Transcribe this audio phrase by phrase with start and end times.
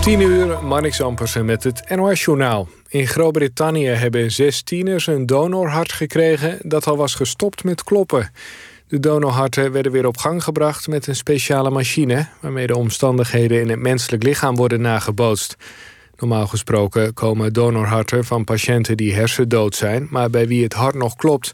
[0.00, 2.68] 10 uur, Marnix Ampersen met het NOS-journaal.
[2.88, 6.58] In Groot-Brittannië hebben zes tieners een donorhart gekregen...
[6.62, 8.30] dat al was gestopt met kloppen.
[8.88, 12.26] De donorharten werden weer op gang gebracht met een speciale machine...
[12.40, 15.56] waarmee de omstandigheden in het menselijk lichaam worden nagebootst.
[16.16, 20.06] Normaal gesproken komen donorharten van patiënten die hersendood zijn...
[20.10, 21.52] maar bij wie het hart nog klopt.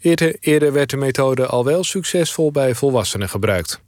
[0.00, 3.83] Eerder, eerder werd de methode al wel succesvol bij volwassenen gebruikt.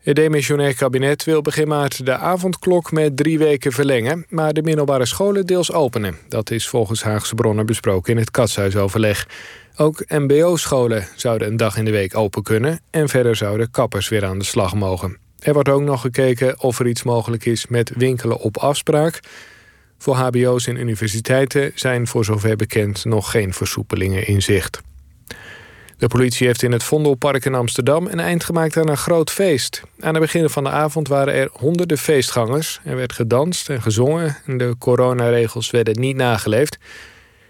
[0.00, 4.26] Het demissionair kabinet wil begin maart de avondklok met drie weken verlengen...
[4.28, 6.16] maar de middelbare scholen deels openen.
[6.28, 9.28] Dat is volgens Haagse bronnen besproken in het katshuisoverleg.
[9.76, 12.80] Ook mbo-scholen zouden een dag in de week open kunnen...
[12.90, 15.16] en verder zouden kappers weer aan de slag mogen.
[15.38, 19.20] Er wordt ook nog gekeken of er iets mogelijk is met winkelen op afspraak.
[19.98, 24.80] Voor hbo's en universiteiten zijn voor zover bekend nog geen versoepelingen in zicht.
[26.00, 29.82] De politie heeft in het Vondelpark in Amsterdam een eind gemaakt aan een groot feest.
[29.98, 32.80] Aan het begin van de avond waren er honderden feestgangers.
[32.84, 36.78] Er werd gedanst en gezongen en de coronaregels werden niet nageleefd.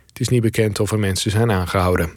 [0.08, 2.11] Het is niet bekend of er mensen zijn aangehouden.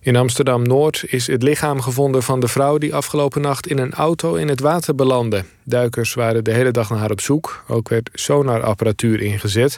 [0.00, 2.78] In Amsterdam-Noord is het lichaam gevonden van de vrouw...
[2.78, 5.44] die afgelopen nacht in een auto in het water belandde.
[5.64, 7.64] Duikers waren de hele dag naar haar op zoek.
[7.68, 9.76] Ook werd sonarapparatuur ingezet.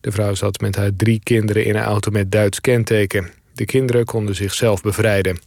[0.00, 3.39] De vrouw zat met haar drie kinderen in een auto met Duits kenteken.
[3.60, 5.38] De kinderen konden zichzelf bevrijden.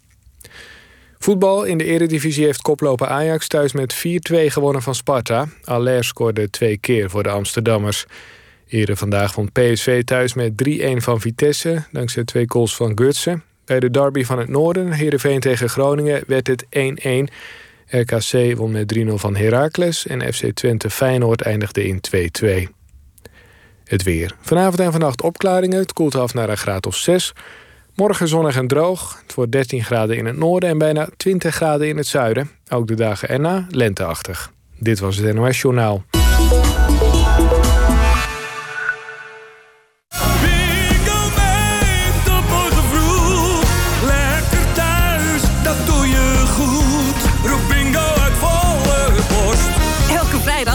[1.20, 4.00] Voetbal in de eredivisie heeft koploper Ajax thuis met 4-2
[4.32, 5.48] gewonnen van Sparta.
[5.64, 8.06] Aller scoorde twee keer voor de Amsterdammers.
[8.68, 11.84] Eerder vandaag vond PSV thuis met 3-1 van Vitesse...
[11.92, 13.44] dankzij twee goals van Gutsen.
[13.66, 17.34] Bij de derby van het noorden, Heerenveen tegen Groningen, werd het 1-1.
[17.88, 22.00] RKC won met 3-0 van Heracles en FC Twente Feyenoord eindigde in
[22.46, 22.70] 2-2.
[23.84, 24.36] Het weer.
[24.42, 25.80] Vanavond en vannacht opklaringen.
[25.80, 27.34] Het koelt af naar een graad of 6.
[27.96, 29.22] Morgen zonnig en droog.
[29.22, 32.50] Het wordt 13 graden in het noorden en bijna 20 graden in het zuiden.
[32.70, 34.52] Ook de dagen erna lenteachtig.
[34.80, 36.04] Dit was het NOS Journaal.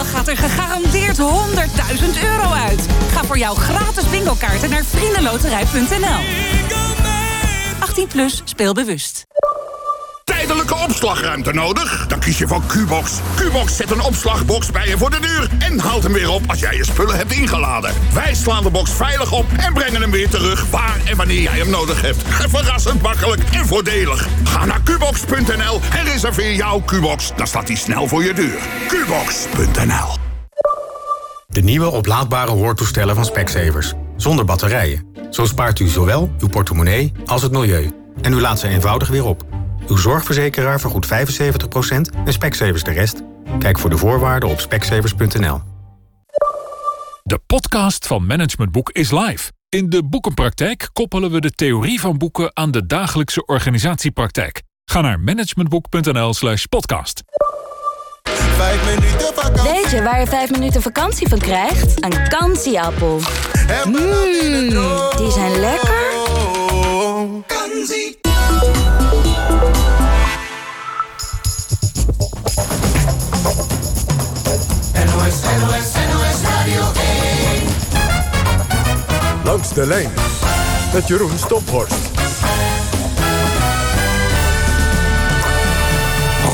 [0.09, 1.23] gaat er gegarandeerd 100.000
[2.23, 2.85] euro uit.
[3.11, 6.78] Ga voor jouw gratis bingo kaarten naar vriendenloterij.nl.
[7.99, 9.27] 18 plus, speel bewust.
[10.23, 12.07] Tijdelijke opslagruimte nodig?
[12.07, 13.11] Dan kies je voor Qbox.
[13.35, 15.49] Qbox zet een opslagbox bij je voor de deur...
[15.59, 17.93] en haalt hem weer op als jij je spullen hebt ingeladen.
[18.13, 20.69] Wij slaan de box veilig op en brengen hem weer terug...
[20.69, 22.23] waar en wanneer jij hem nodig hebt.
[22.27, 24.27] Verrassend makkelijk en voordelig.
[24.43, 27.31] Ga naar qbox.nl en reserveer jouw Qbox.
[27.35, 28.59] Dan staat hij snel voor je deur.
[28.87, 30.17] Qbox.nl
[31.47, 33.93] De nieuwe oplaadbare hoortoestellen van Specsavers.
[34.21, 35.07] Zonder batterijen.
[35.29, 37.91] Zo spaart u zowel uw portemonnee als het milieu.
[38.21, 39.45] En u laat ze eenvoudig weer op.
[39.87, 41.09] Uw zorgverzekeraar vergoedt 75%
[42.25, 43.21] en Specsavers de rest.
[43.59, 45.61] Kijk voor de voorwaarden op specsavers.nl.
[47.23, 49.51] De podcast van Management Boek is live.
[49.69, 54.61] In de boekenpraktijk koppelen we de theorie van boeken aan de dagelijkse organisatiepraktijk.
[54.85, 55.19] Ga naar
[58.59, 59.71] podcast.
[59.71, 62.03] Weet je waar je vijf minuten vakantie van krijgt?
[62.03, 63.19] Een kansieappel.
[63.85, 63.97] Mmm,
[65.17, 66.07] die zijn lekker.
[75.05, 77.61] NOS, NOS, NOS Radio 1.
[79.43, 80.09] Langs de lijn
[80.93, 82.08] met Jeroen Stophorst.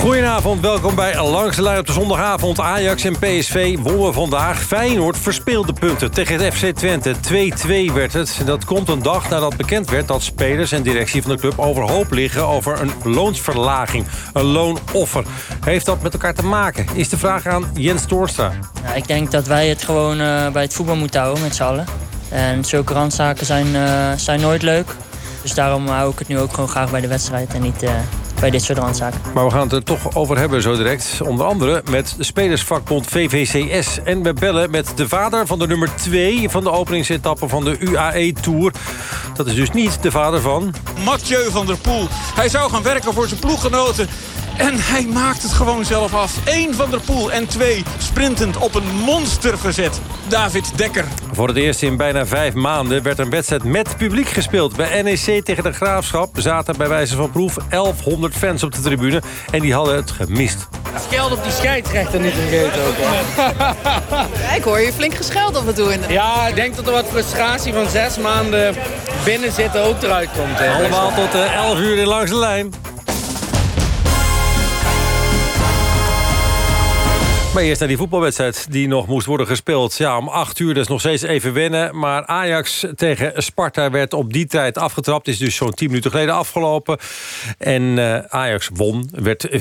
[0.05, 2.59] Goedenavond, welkom bij Langs de Lijn op de zondagavond.
[2.59, 4.61] Ajax en PSV wonnen vandaag.
[4.61, 7.15] Feyenoord verspeelde punten tegen het FC Twente.
[7.89, 8.41] 2-2 werd het.
[8.45, 12.11] Dat komt een dag nadat bekend werd dat spelers en directie van de club overhoop
[12.11, 14.05] liggen over een loonsverlaging.
[14.33, 15.25] Een loonoffer.
[15.65, 16.87] Heeft dat met elkaar te maken?
[16.93, 18.51] Is de vraag aan Jens Toorstra.
[18.95, 21.85] Ik denk dat wij het gewoon uh, bij het voetbal moeten houden met z'n allen.
[22.29, 24.95] En zulke randzaken zijn, uh, zijn nooit leuk.
[25.41, 27.83] Dus daarom hou ik het nu ook gewoon graag bij de wedstrijd en niet...
[27.83, 27.89] Uh,
[28.39, 29.21] bij dit soort randzaken.
[29.33, 31.21] Maar we gaan het er toch over hebben zo direct.
[31.21, 33.99] Onder andere met de spelersvakbond VVCS.
[34.03, 37.77] En we bellen met de vader van de nummer 2 van de openingsetappe van de
[37.79, 38.73] UAE Tour.
[39.33, 40.73] Dat is dus niet de vader van...
[41.03, 42.07] Mathieu van der Poel.
[42.35, 44.07] Hij zou gaan werken voor zijn ploeggenoten.
[44.57, 46.37] En hij maakt het gewoon zelf af.
[46.45, 50.01] Eén van der Poel en twee sprintend op een monster gezet.
[50.27, 51.05] David Dekker.
[51.31, 54.75] Voor het eerst in bijna vijf maanden werd een wedstrijd met publiek gespeeld.
[54.75, 59.21] Bij NEC tegen de Graafschap zaten bij wijze van proef 1100 fans op de tribune.
[59.51, 60.67] En die hadden het gemist.
[61.09, 62.95] Scheld op die scheidsrechter niet vergeten ook.
[64.57, 65.93] ik hoor je flink gescheld af en toe.
[65.93, 66.13] In de...
[66.13, 68.75] Ja, ik denk dat er wat frustratie van zes maanden
[69.23, 70.59] binnen zitten ook eruit komt.
[70.59, 70.73] Hè.
[70.73, 72.73] Allemaal tot 11 uur in langs de lijn.
[77.55, 79.97] Maar eerst naar die voetbalwedstrijd die nog moest worden gespeeld.
[79.97, 81.99] Ja, om acht uur, dus nog steeds even wennen.
[81.99, 85.27] Maar Ajax tegen Sparta werd op die tijd afgetrapt.
[85.27, 86.97] Is dus zo'n tien minuten geleden afgelopen.
[87.57, 89.09] En uh, Ajax won.
[89.11, 89.53] Werd 4-2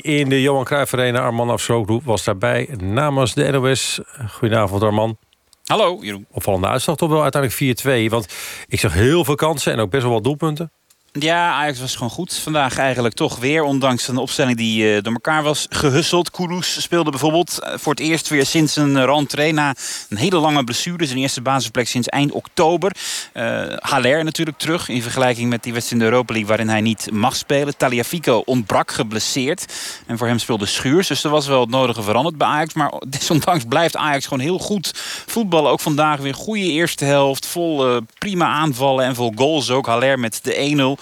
[0.00, 1.20] in de Johan Cruijff Arena.
[1.20, 4.00] Arman Afsrooglu was daarbij namens de NOS.
[4.28, 5.16] Goedenavond Arman.
[5.64, 6.26] Hallo Jeroen.
[6.30, 8.10] Opvallende uitslag toch wel uiteindelijk 4-2.
[8.10, 8.26] Want
[8.68, 10.72] ik zag heel veel kansen en ook best wel wat doelpunten.
[11.18, 12.34] Ja, Ajax was gewoon goed.
[12.34, 13.62] Vandaag eigenlijk toch weer.
[13.62, 16.30] Ondanks een opstelling die uh, door elkaar was gehusseld.
[16.30, 19.52] Kudus speelde bijvoorbeeld uh, voor het eerst weer sinds een rentree.
[19.52, 19.74] Na
[20.08, 21.06] een hele lange blessure.
[21.06, 22.92] Zijn eerste basisplek sinds eind oktober.
[23.34, 24.88] Uh, Haller natuurlijk terug.
[24.88, 27.76] In vergelijking met die wedstrijd in de Europa League waarin hij niet mag spelen.
[27.76, 29.74] Taliafico ontbrak geblesseerd.
[30.06, 31.08] En voor hem speelde Schuurs.
[31.08, 32.74] Dus er was wel het nodige veranderd bij Ajax.
[32.74, 34.92] Maar desondanks blijft Ajax gewoon heel goed
[35.26, 35.70] voetballen.
[35.70, 37.46] Ook vandaag weer goede eerste helft.
[37.46, 39.86] Vol prima aanvallen en vol goals ook.
[39.86, 41.01] Haller met de 1-0.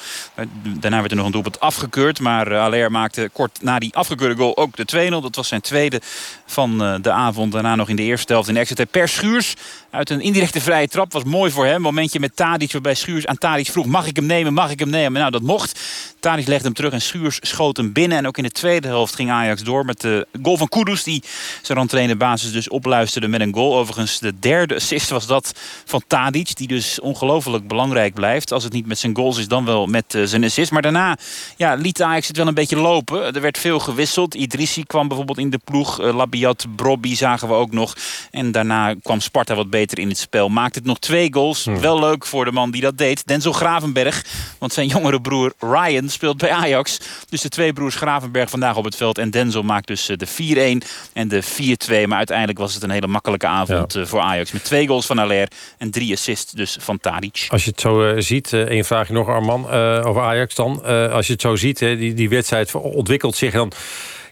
[0.63, 2.21] Daarna werd er nog een doelpunt afgekeurd.
[2.21, 5.11] Maar uh, Aller maakte kort na die afgekeurde goal ook de 2-0.
[5.11, 6.01] Dat was zijn tweede
[6.47, 7.53] van uh, de avond.
[7.53, 9.55] Daarna nog in de eerste helft in extra Per Schuurs
[9.91, 11.13] uit een indirecte vrije trap.
[11.13, 11.81] Was mooi voor hem.
[11.81, 13.87] Momentje met Tadic waarbij Schuurs aan Tadic vroeg...
[13.87, 15.21] mag ik hem nemen, mag ik hem nemen?
[15.21, 15.81] Nou, dat mocht.
[16.21, 18.19] Tadic legde hem terug en Schuurs schoot hem binnen.
[18.19, 21.03] En ook in de tweede helft ging Ajax door met de goal van Kudus...
[21.03, 21.23] die
[21.63, 23.79] zijn randtrainer basis dus opluisterde met een goal.
[23.79, 25.53] Overigens de derde assist was dat
[25.85, 26.57] van Tadic...
[26.57, 28.53] die dus ongelooflijk belangrijk blijft.
[28.53, 30.71] Als het niet met zijn goals is, dan wel met uh, zijn assist.
[30.71, 31.17] Maar daarna
[31.57, 33.35] ja, liet Ajax het wel een beetje lopen.
[33.35, 34.35] Er werd veel gewisseld.
[34.35, 36.01] Idrissi kwam bijvoorbeeld in de ploeg.
[36.01, 37.97] Uh, Labiat, Brobby zagen we ook nog.
[38.31, 40.49] En daarna kwam Sparta wat beter in het spel.
[40.49, 41.65] Maakte het nog twee goals.
[41.65, 41.81] Hmm.
[41.81, 43.27] Wel leuk voor de man die dat deed.
[43.27, 44.25] Denzel Gravenberg.
[44.59, 47.01] Want zijn jongere broer Ryan speelt bij Ajax.
[47.29, 49.19] Dus de twee broers Gravenberg vandaag op het veld.
[49.19, 52.07] En Denzel maakt dus eh, de 4-1 en de 4-2.
[52.07, 54.07] Maar uiteindelijk was het een hele makkelijke avond ja.
[54.07, 54.53] voor Ajax.
[54.53, 55.49] Met twee goals van Aller
[55.79, 57.47] en drie assists dus van Tadic.
[57.49, 60.85] Als je het zo uh, ziet, uh, één vraagje nog Arman uh, over Ajax dan.
[61.13, 63.73] als je het zo ziet, hè, die, die wedstrijd ontwikkelt zich dan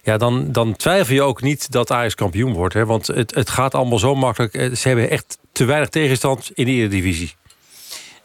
[0.09, 2.75] ja, dan, dan twijfel je ook niet dat Ajax kampioen wordt.
[2.75, 2.87] Hè?
[2.87, 4.77] Want het, het gaat allemaal zo makkelijk.
[4.77, 7.35] Ze hebben echt te weinig tegenstand in de Eredivisie.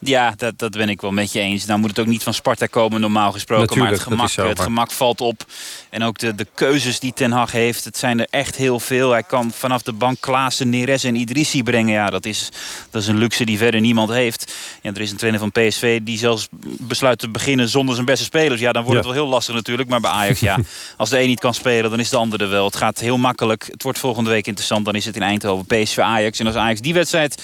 [0.07, 1.65] Ja, dat, dat ben ik wel met je eens.
[1.65, 3.65] Nou moet het ook niet van Sparta komen, normaal gesproken.
[3.65, 5.45] Natuurlijk, maar het gemak, zo, het gemak valt op.
[5.89, 9.11] En ook de, de keuzes die Ten Hag heeft, het zijn er echt heel veel.
[9.11, 11.93] Hij kan vanaf de bank Klaassen, Neres en Idrissi brengen.
[11.93, 12.49] Ja, dat is,
[12.89, 14.53] dat is een luxe die verder niemand heeft.
[14.81, 16.47] Ja, er is een trainer van PSV die zelfs
[16.79, 18.61] besluit te beginnen zonder zijn beste spelers.
[18.61, 19.07] Ja, dan wordt ja.
[19.07, 19.89] het wel heel lastig natuurlijk.
[19.89, 20.59] Maar bij Ajax, ja,
[20.97, 22.65] als de een niet kan spelen, dan is de andere wel.
[22.65, 23.67] Het gaat heel makkelijk.
[23.71, 24.85] Het wordt volgende week interessant.
[24.85, 26.39] Dan is het in Eindhoven PSV Ajax.
[26.39, 27.41] En als Ajax die wedstrijd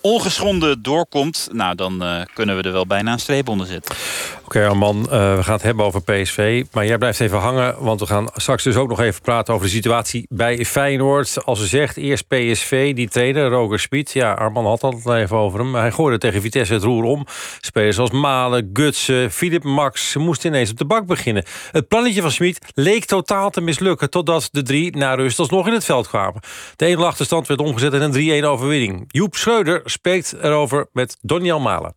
[0.00, 1.48] ongeschonden doorkomt...
[1.52, 3.94] nou, dan uh, kunnen we er wel bijna een streep onder zetten.
[4.44, 6.64] Oké, Arman, uh, we gaan het hebben over PSV.
[6.72, 9.54] Maar jij blijft even hangen, want we gaan straks dus ook nog even praten...
[9.54, 11.44] over de situatie bij Feyenoord.
[11.44, 14.12] Als u zegt, eerst PSV, die trainer, Roger Smit.
[14.12, 15.74] Ja, Arman had het al even over hem.
[15.74, 17.26] Hij gooide tegen Vitesse het roer om.
[17.60, 20.10] Spelers als Malen, Gutsen, Filip Max...
[20.10, 21.44] ze moesten ineens op de bak beginnen.
[21.70, 24.10] Het plannetje van Smit leek totaal te mislukken...
[24.10, 26.40] totdat de drie na rust alsnog in het veld kwamen.
[26.76, 29.04] De 1 achterstand werd omgezet in een 3-1 overwinning.
[29.08, 31.94] Joep Schreuder spreekt erover met Donjan Malen.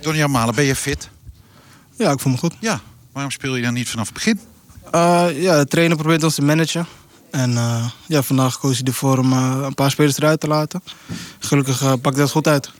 [0.00, 1.08] Donjan Malen, ben je fit?
[1.96, 2.54] Ja, ik voel me goed.
[2.60, 2.80] Ja,
[3.12, 4.40] waarom speel je dan niet vanaf het begin?
[4.94, 6.86] Uh, ja, de trainer probeert ons te managen.
[7.30, 10.82] En uh, ja, vandaag koos hij ervoor om uh, een paar spelers eruit te laten.
[11.38, 12.70] Gelukkig uh, pakt dat goed uit.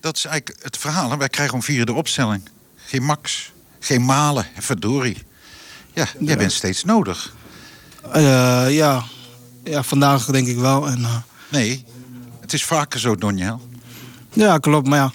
[0.00, 1.18] Dat is eigenlijk het verhaal.
[1.18, 2.48] Wij krijgen om vier de opstelling.
[2.76, 5.22] Geen Max, geen Malen, verdorie.
[5.92, 6.36] Ja, jij ja.
[6.36, 7.34] bent steeds nodig.
[8.68, 9.04] ja.
[9.64, 10.88] ja, vandaag denk ik wel.
[10.88, 11.84] En, nee,
[12.40, 13.60] het is vaker zo, Donjel.
[14.36, 14.88] Ja, klopt.
[14.88, 15.12] Maar ja,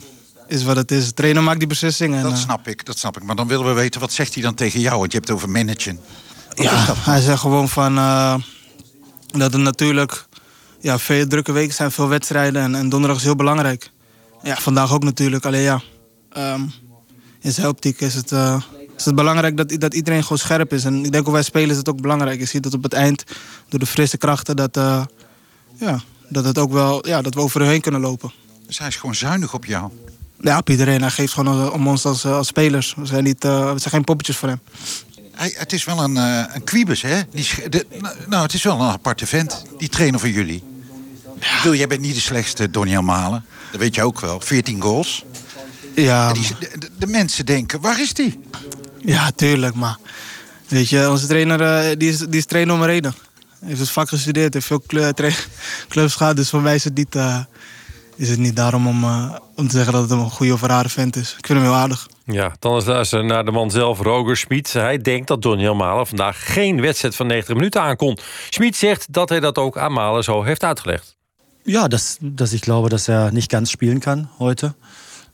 [0.47, 1.05] is wat het is.
[1.05, 2.17] De trainer maakt die beslissingen.
[2.17, 3.23] En, dat snap ik, dat snap ik.
[3.23, 4.99] Maar dan willen we weten, wat zegt hij dan tegen jou?
[4.99, 5.99] Want je hebt het over managen.
[6.55, 7.97] Wat ja, hij zegt gewoon van...
[7.97, 8.35] Uh,
[9.27, 10.25] dat het natuurlijk
[10.79, 12.61] ja, veel drukke weken zijn, veel wedstrijden.
[12.61, 13.91] En, en donderdag is heel belangrijk.
[14.43, 15.45] Ja, vandaag ook natuurlijk.
[15.45, 15.81] Alleen ja,
[16.37, 16.71] um,
[17.41, 18.31] in zijn optiek is het...
[18.31, 18.61] Uh,
[18.97, 20.83] is het belangrijk dat, dat iedereen gewoon scherp is.
[20.83, 22.39] En ik denk ook wij spelen is het ook belangrijk.
[22.39, 23.23] Je ziet dat op het eind,
[23.69, 25.03] door de frisse krachten, dat, uh,
[25.75, 28.31] ja, dat, het ook wel, ja, dat we over heen kunnen lopen.
[28.71, 29.91] Dus hij is gewoon zuinig op jou?
[30.39, 31.01] Ja, op iedereen.
[31.01, 32.93] Hij geeft gewoon om ons als, als spelers.
[32.97, 34.59] We zijn, niet, uh, we zijn geen poppetjes voor hem.
[35.31, 37.21] Hij, het is wel een, uh, een quibus, hè?
[37.31, 37.85] Die, de,
[38.27, 40.63] nou, het is wel een aparte vent, die trainer van jullie.
[41.39, 41.57] Ja.
[41.57, 43.45] Bedoel, jij bent niet de slechtste Doniel Malen.
[43.71, 44.39] Dat weet je ook wel.
[44.39, 45.25] 14 goals.
[45.95, 46.33] Ja.
[46.33, 48.39] Die, de, de, mensen denken, waar is die?
[48.97, 49.97] Ja, tuurlijk, maar...
[50.67, 53.13] Weet je, onze trainer uh, die is, die is trainer om een reden.
[53.59, 54.83] Hij heeft het vak gestudeerd, heeft veel
[55.89, 56.35] clubs gehad.
[56.35, 57.15] Dus voor mij is het niet,
[58.21, 60.89] is het niet daarom om, uh, om te zeggen dat het een goede of rare
[60.89, 61.35] vent is.
[61.37, 62.07] Ik vind hem heel aardig.
[62.25, 64.73] Ja, dan is luisteren naar de man zelf, Roger Schmid.
[64.73, 68.17] Hij denkt dat Doniel Malen vandaag geen wedstrijd van 90 minuten aankon.
[68.49, 71.15] Schmid zegt dat hij dat ook aan Malen zo heeft uitgelegd.
[71.63, 74.73] Ja, dass, dass ich glaube, dass er nicht ganz spielen kann heute.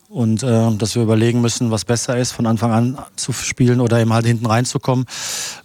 [0.10, 4.00] und äh, dass wir überlegen müssen, was besser ist, von Anfang an zu spielen oder
[4.00, 5.06] eben halt hinten reinzukommen.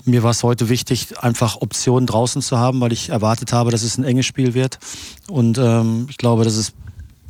[0.04, 3.82] Mir war es heute wichtig, einfach Optionen draußen zu haben, weil ich erwartet habe, dass
[3.82, 4.78] es ein enges Spiel wird.
[5.28, 6.72] Und ähm, ich glaube, dass es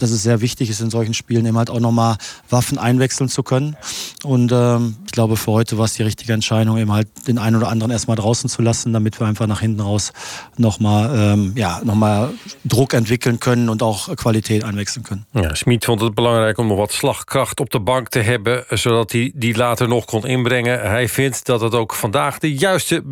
[0.02, 2.16] dass es sehr wichtig ist, in solchen Spielen eben halt auch nochmal
[2.50, 3.76] Waffen einwechseln zu können.
[4.24, 7.56] Und ähm, ich glaube, für heute war es die richtige Entscheidung, eben halt den einen
[7.56, 10.12] oder anderen erstmal draußen zu lassen, damit wir einfach nach hinten raus
[10.56, 12.30] nochmal ähm, ja, noch
[12.64, 15.24] Druck entwickeln können und auch Qualität einwechseln können.
[15.32, 19.12] Ja, Schmid vond het belangrijk om nog wat slagkracht op de bank te hebben, zodat
[19.12, 20.80] hij die later nog kon inbrengen.
[20.80, 23.02] Hij vindt dat het ook vandaag de juiste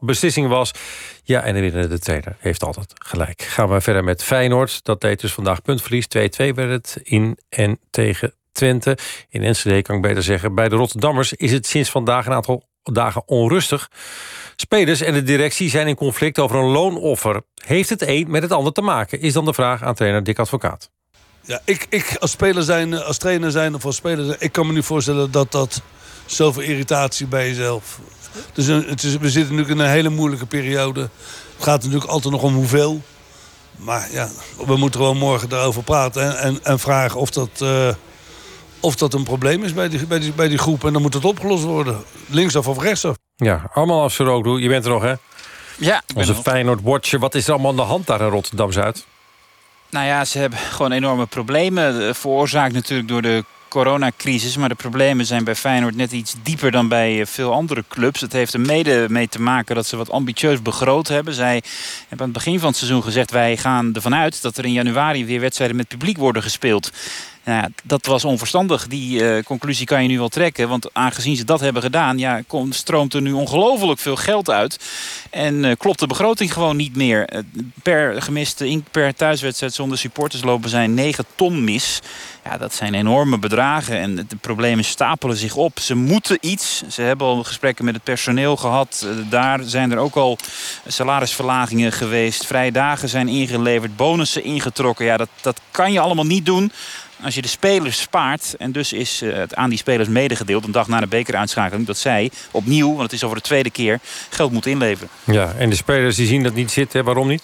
[0.00, 0.70] beslissing was.
[1.28, 3.42] Ja, en de winnende trainer heeft altijd gelijk.
[3.42, 4.84] Gaan we verder met Feyenoord.
[4.84, 6.06] Dat deed dus vandaag puntverlies.
[6.16, 6.18] 2-2
[6.54, 8.98] werd het in en tegen Twente.
[9.28, 10.54] In Enschede kan ik beter zeggen.
[10.54, 13.90] Bij de Rotterdammers is het sinds vandaag een aantal dagen onrustig.
[14.56, 17.42] Spelers en de directie zijn in conflict over een loonoffer.
[17.64, 19.20] Heeft het een met het ander te maken?
[19.20, 20.90] Is dan de vraag aan trainer Dick Advocaat.
[21.40, 24.66] Ja, ik, ik als speler zijn, als trainer zijn of als speler zijn, ik kan
[24.66, 25.82] me niet voorstellen dat dat
[26.26, 28.00] zoveel irritatie bij jezelf
[28.52, 31.00] dus het is, we zitten natuurlijk in een hele moeilijke periode.
[31.00, 33.02] Het gaat natuurlijk altijd nog om hoeveel.
[33.76, 34.28] Maar ja,
[34.66, 36.22] we moeten gewoon morgen daarover praten.
[36.22, 37.88] En, en, en vragen of dat, uh,
[38.80, 40.84] of dat een probleem is bij die, bij, die, bij die groep.
[40.84, 42.04] En dan moet het opgelost worden.
[42.26, 43.16] Linksaf of rechtsaf.
[43.36, 44.60] Ja, allemaal als ze ook doen.
[44.60, 45.14] Je bent er nog, hè?
[45.78, 46.02] Ja.
[46.14, 47.18] Onze Feyenoord-watcher.
[47.18, 49.06] Wat is er allemaal aan de hand daar in Rotterdam-Zuid?
[49.90, 52.14] Nou ja, ze hebben gewoon enorme problemen.
[52.14, 53.44] Veroorzaakt natuurlijk door de
[53.76, 54.56] coronacrisis.
[54.56, 58.20] Maar de problemen zijn bij Feyenoord net iets dieper dan bij eh, veel andere clubs.
[58.20, 61.34] Het heeft er mede mee te maken dat ze wat ambitieus begroot hebben.
[61.34, 61.62] Zij
[62.08, 63.30] hebben aan het begin van het seizoen gezegd...
[63.30, 66.90] wij gaan ervan uit dat er in januari weer wedstrijden met publiek worden gespeeld.
[67.46, 68.86] Nou ja, dat was onverstandig.
[68.86, 70.68] Die uh, conclusie kan je nu wel trekken.
[70.68, 72.18] Want aangezien ze dat hebben gedaan...
[72.18, 74.80] Ja, stroomt er nu ongelooflijk veel geld uit.
[75.30, 77.34] En uh, klopt de begroting gewoon niet meer.
[77.34, 77.40] Uh,
[77.82, 82.00] per gemiste per thuiswedstrijd zonder supporters lopen zijn 9 ton mis.
[82.44, 85.78] Ja, dat zijn enorme bedragen en de problemen stapelen zich op.
[85.78, 86.82] Ze moeten iets.
[86.88, 89.06] Ze hebben al gesprekken met het personeel gehad.
[89.28, 90.38] Daar zijn er ook al
[90.86, 92.46] salarisverlagingen geweest.
[92.46, 95.04] Vrije dagen zijn ingeleverd, bonussen ingetrokken.
[95.04, 96.72] Ja, dat, dat kan je allemaal niet doen
[97.22, 100.64] als je de spelers spaart, en dus is eh, het aan die spelers medegedeeld...
[100.64, 102.88] een dag na de bekeruitschakeling, dat zij opnieuw...
[102.88, 105.08] want het is over de tweede keer, geld moeten inleveren.
[105.24, 107.42] Ja, en de spelers die zien dat niet zitten, waarom niet?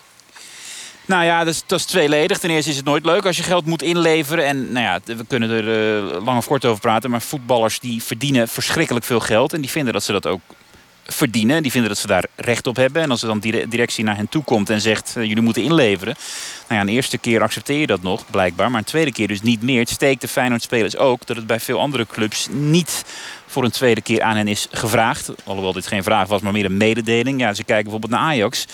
[1.06, 2.38] Nou ja, dat is, dat is, tweeledig.
[2.38, 4.46] Ten eerste is het nooit leuk als je geld moet inleveren.
[4.46, 7.10] En nou ja, we kunnen er uh, lang of kort over praten.
[7.10, 9.52] Maar voetballers die verdienen verschrikkelijk veel geld.
[9.52, 10.40] En die vinden dat ze dat ook
[11.06, 11.62] verdienen.
[11.62, 13.02] Die vinden dat ze daar recht op hebben.
[13.02, 15.14] En als er dan directie naar hen toe komt en zegt...
[15.16, 16.14] Uh, jullie moeten inleveren.
[16.68, 18.70] Nou ja, een eerste keer accepteer je dat nog, blijkbaar.
[18.70, 19.80] Maar een tweede keer dus niet meer.
[19.80, 21.26] Het steekt de Feyenoord-spelers ook...
[21.26, 23.04] dat het bij veel andere clubs niet
[23.46, 25.30] voor een tweede keer aan hen is gevraagd.
[25.44, 27.40] Alhoewel dit geen vraag was, maar meer een mededeling.
[27.40, 28.66] Ja, ze kijken bijvoorbeeld naar Ajax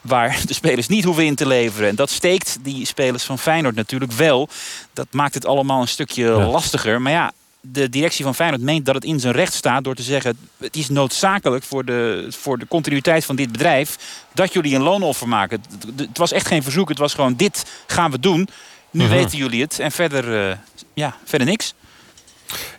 [0.00, 1.88] waar de spelers niet hoeven in te leveren.
[1.88, 4.48] En dat steekt die spelers van Feyenoord natuurlijk wel.
[4.92, 7.02] Dat maakt het allemaal een stukje lastiger.
[7.02, 9.84] Maar ja, de directie van Feyenoord meent dat het in zijn recht staat...
[9.84, 13.96] door te zeggen, het is noodzakelijk voor de, voor de continuïteit van dit bedrijf...
[14.34, 15.62] dat jullie een loonoffer maken.
[15.96, 18.48] Het, was echt geen verzoek, het was gewoon dit gaan we doen.
[18.90, 19.12] Nu mhm.
[19.12, 20.56] weten jullie het en verder, uh,
[20.94, 21.74] ja, verder niks.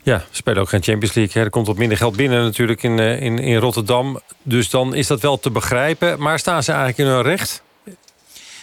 [0.04, 1.44] Ja, spelen ook geen Champions League.
[1.44, 4.20] Er komt wat minder geld binnen natuurlijk in, eh, in, in Rotterdam.
[4.44, 6.20] Dus dan is dat wel te begrijpen.
[6.20, 7.64] Maar staan ze eigenlijk in hun recht?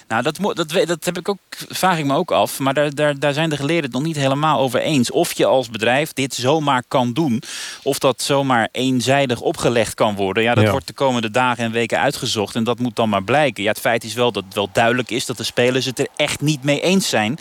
[0.09, 1.39] Nou, dat, dat, dat heb ik ook,
[1.69, 2.59] vraag ik me ook af.
[2.59, 5.11] Maar daar, daar, daar zijn de geleerden het nog niet helemaal over eens.
[5.11, 7.43] Of je als bedrijf dit zomaar kan doen.
[7.83, 10.43] Of dat zomaar eenzijdig opgelegd kan worden.
[10.43, 12.55] Ja, dat wordt de komende dagen en weken uitgezocht.
[12.55, 13.63] En dat moet dan maar blijken.
[13.63, 16.09] Ja, het feit is wel dat het wel duidelijk is dat de spelers het er
[16.17, 17.39] echt niet mee eens zijn.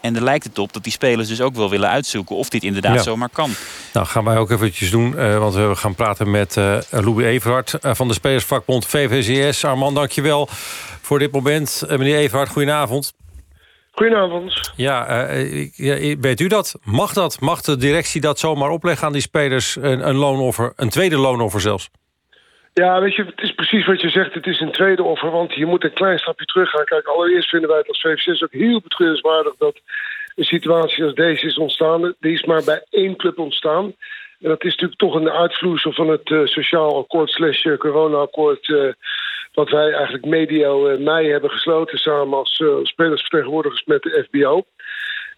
[0.00, 2.62] En er lijkt het op dat die spelers dus ook wel willen uitzoeken of dit
[2.62, 3.50] inderdaad zomaar kan.
[3.92, 7.74] Nou, gaan wij ook eventjes doen, uh, want we gaan praten met uh, Louis Everhard
[7.82, 9.64] uh, van de Spelersvakbond VVCS.
[9.64, 10.48] Armand, dankjewel
[11.04, 11.84] voor dit moment.
[11.88, 13.14] meneer Everhard, goedenavond.
[13.90, 14.72] Goedenavond.
[14.76, 15.30] Ja,
[15.72, 16.78] ja, weet u dat?
[16.84, 17.40] Mag dat?
[17.40, 19.76] Mag de directie dat zomaar opleggen aan die spelers?
[19.76, 21.90] Een, een loonoffer, een tweede loonoffer zelfs?
[22.74, 24.34] Ja, weet je, het is precies wat je zegt.
[24.34, 26.84] Het is een tweede offer, want je moet een klein stapje terug gaan.
[26.84, 29.54] Kijk, allereerst vinden wij het als VVC ook heel betreurenswaardig...
[29.58, 29.80] dat
[30.34, 32.14] een situatie als deze is ontstaan.
[32.20, 33.84] Die is maar bij één club ontstaan.
[34.40, 38.68] En dat is natuurlijk toch een uitvloeisel van het uh, sociaal akkoord slash eh, corona-akkoord...
[38.68, 38.92] Uh,
[39.54, 44.64] wat wij eigenlijk medio mei hebben gesloten samen als spelersvertegenwoordigers met de FBO.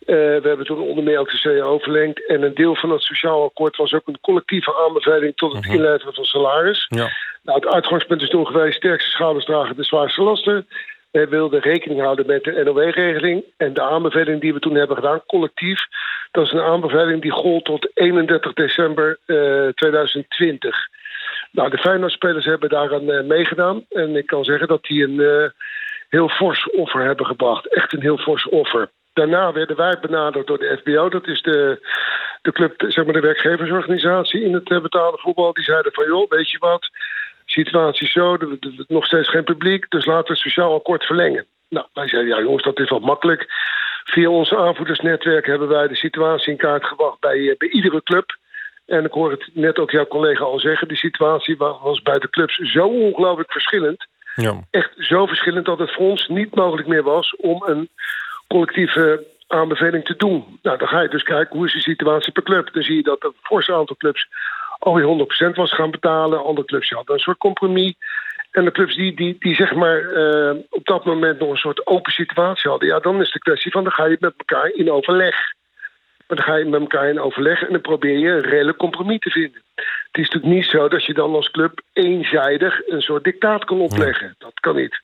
[0.06, 2.26] Uh, we hebben toen onder meer ook de CAO verlengd.
[2.26, 5.74] En een deel van het sociaal akkoord was ook een collectieve aanbeveling tot het mhm.
[5.74, 6.86] inleveren van salaris.
[6.88, 7.08] Ja.
[7.42, 10.66] Nou, het uitgangspunt is toen geweest: sterkste schouders dragen de zwaarste lasten.
[11.10, 13.44] We wilden rekening houden met de NOW-regeling.
[13.56, 15.80] En de aanbeveling die we toen hebben gedaan, collectief,
[16.30, 20.88] dat is een aanbeveling die gold tot 31 december uh, eh, 2020.
[21.56, 23.84] Nou, de Feyenoord-spelers hebben daaraan uh, meegedaan.
[23.88, 25.52] En ik kan zeggen dat die een
[26.08, 27.74] heel fors offer hebben gebracht.
[27.74, 28.90] Echt een heel fors offer.
[29.12, 31.08] Daarna werden wij benaderd door de FBO.
[31.08, 31.86] Dat is de,
[32.42, 35.52] de club, zeg maar de werkgeversorganisatie in het uh, betaalde voetbal.
[35.52, 36.90] Die zeiden van, joh, weet je wat,
[37.44, 38.36] situatie zo,
[38.86, 41.46] nog steeds geen publiek, dus laten we het sociaal akkoord verlengen.
[41.68, 43.46] Nou, wij zeiden, ja jongens, dat is wel makkelijk.
[44.04, 48.36] Via ons aanvoerdersnetwerk hebben wij de situatie in kaart gebracht bij, bij iedere club.
[48.86, 52.30] En ik hoor het net ook jouw collega al zeggen, de situatie was bij de
[52.30, 54.06] clubs zo ongelooflijk verschillend.
[54.34, 54.60] Ja.
[54.70, 57.88] Echt zo verschillend dat het voor ons niet mogelijk meer was om een
[58.46, 60.58] collectieve aanbeveling te doen.
[60.62, 62.72] Nou, dan ga je dus kijken hoe is de situatie per club.
[62.72, 64.28] Dan zie je dat een fors aantal clubs
[64.78, 66.44] alweer 100% was gaan betalen.
[66.44, 67.94] Andere clubs hadden een soort compromis.
[68.50, 71.86] En de clubs die, die, die zeg maar uh, op dat moment nog een soort
[71.86, 72.88] open situatie hadden...
[72.88, 75.36] ja, dan is de kwestie van dan ga je met elkaar in overleg.
[76.26, 79.18] Maar dan ga je met elkaar in overleg en dan probeer je een redelijk compromis
[79.18, 79.62] te vinden.
[79.74, 83.80] Het is natuurlijk niet zo dat je dan als club eenzijdig een soort dictaat kan
[83.80, 84.34] opleggen.
[84.38, 85.00] Dat kan niet.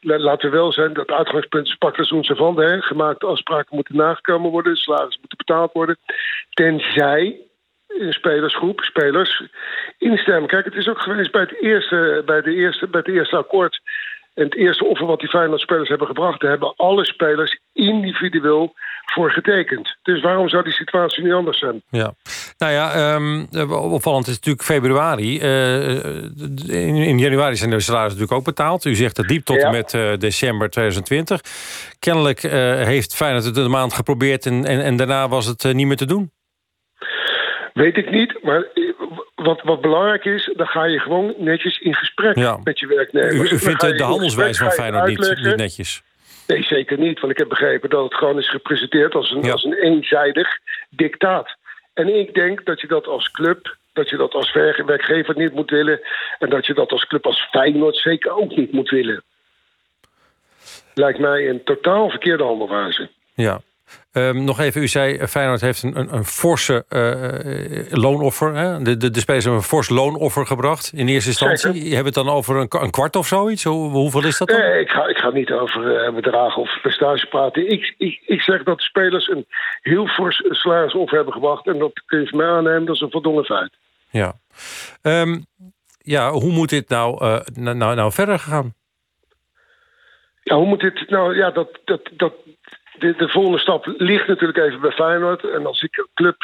[0.00, 2.80] Laten we wel zijn dat uitgangspunt is pakken van hè.
[2.80, 5.96] Gemaakte afspraken moeten nagekomen worden, salaris moeten betaald worden.
[6.50, 7.40] Tenzij
[7.98, 9.42] een spelersgroep, spelers,
[9.98, 10.48] instemmen.
[10.48, 13.80] Kijk, het is ook geweest bij het eerste, bij de eerste, bij het eerste akkoord.
[14.34, 16.40] En het eerste offer wat die Feyenoord-spelers hebben gebracht...
[16.40, 18.74] daar hebben alle spelers individueel
[19.04, 19.96] voor getekend.
[20.02, 21.82] Dus waarom zou die situatie niet anders zijn?
[21.90, 22.14] Ja.
[22.58, 25.40] Nou ja, um, opvallend is natuurlijk februari.
[25.42, 25.94] Uh,
[26.66, 28.84] in, in, januari zijn de salarissen natuurlijk ook betaald.
[28.84, 31.40] U zegt het diep tot en met uh, december 2020.
[31.98, 34.46] Kennelijk uh, heeft Feyenoord het een maand geprobeerd...
[34.46, 36.30] en, en, en daarna was het niet meer te doen.
[37.72, 38.66] Weet ik niet, maar
[39.42, 42.58] wat, wat belangrijk is, dan ga je gewoon netjes in gesprek ja.
[42.64, 43.50] met je werknemers.
[43.50, 46.02] U, u vindt de handelswijze van Feyenoord niet, niet, netjes?
[46.46, 47.20] Nee, zeker niet.
[47.20, 49.52] Want ik heb begrepen dat het gewoon is gepresenteerd als een, ja.
[49.52, 50.58] als een eenzijdig
[50.90, 51.56] dictaat.
[51.94, 55.70] En ik denk dat je dat als club, dat je dat als werkgever niet moet
[55.70, 56.00] willen.
[56.38, 59.22] En dat je dat als club als Feyenoord zeker ook niet moet willen.
[60.94, 63.08] Lijkt mij een totaal verkeerde handelwijze.
[63.34, 63.60] Ja,
[64.14, 68.54] Um, nog even, u zei uh, Feyenoord heeft een, een, een forse uh, loonoffer.
[68.54, 68.82] Hè?
[68.82, 71.72] De, de, de spelers hebben een fors loonoffer gebracht in eerste instantie.
[71.72, 71.88] Zeker.
[71.88, 73.64] Je hebt het dan over een, een kwart of zoiets?
[73.64, 74.58] Hoe, hoeveel is dat dan?
[74.58, 77.70] Nee, ik ga, ik ga niet over uh, bedragen of prestaties praten.
[77.70, 79.46] Ik, ik, ik zeg dat de spelers een
[79.80, 81.66] heel fors salarisoffer hebben gebracht.
[81.66, 83.72] En dat kun je van mij aannemen, dat is een voldongen feit.
[84.10, 84.34] Ja.
[85.02, 85.46] Um,
[85.98, 88.74] ja, hoe moet dit nou, uh, nou, nou verder gaan?
[90.44, 91.36] Ja, hoe moet dit nou...
[91.36, 92.32] Ja, dat, dat, dat,
[93.02, 95.44] de, de, volgende stap ligt natuurlijk even bij Feyenoord.
[95.50, 96.36] En als ik, club,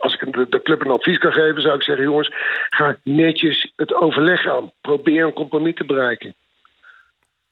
[0.00, 2.30] als ik de, de, club een advies kan geven, zou ik zeggen: jongens,
[2.70, 4.72] ga netjes het overleg aan.
[4.80, 6.34] Probeer een compromis te bereiken.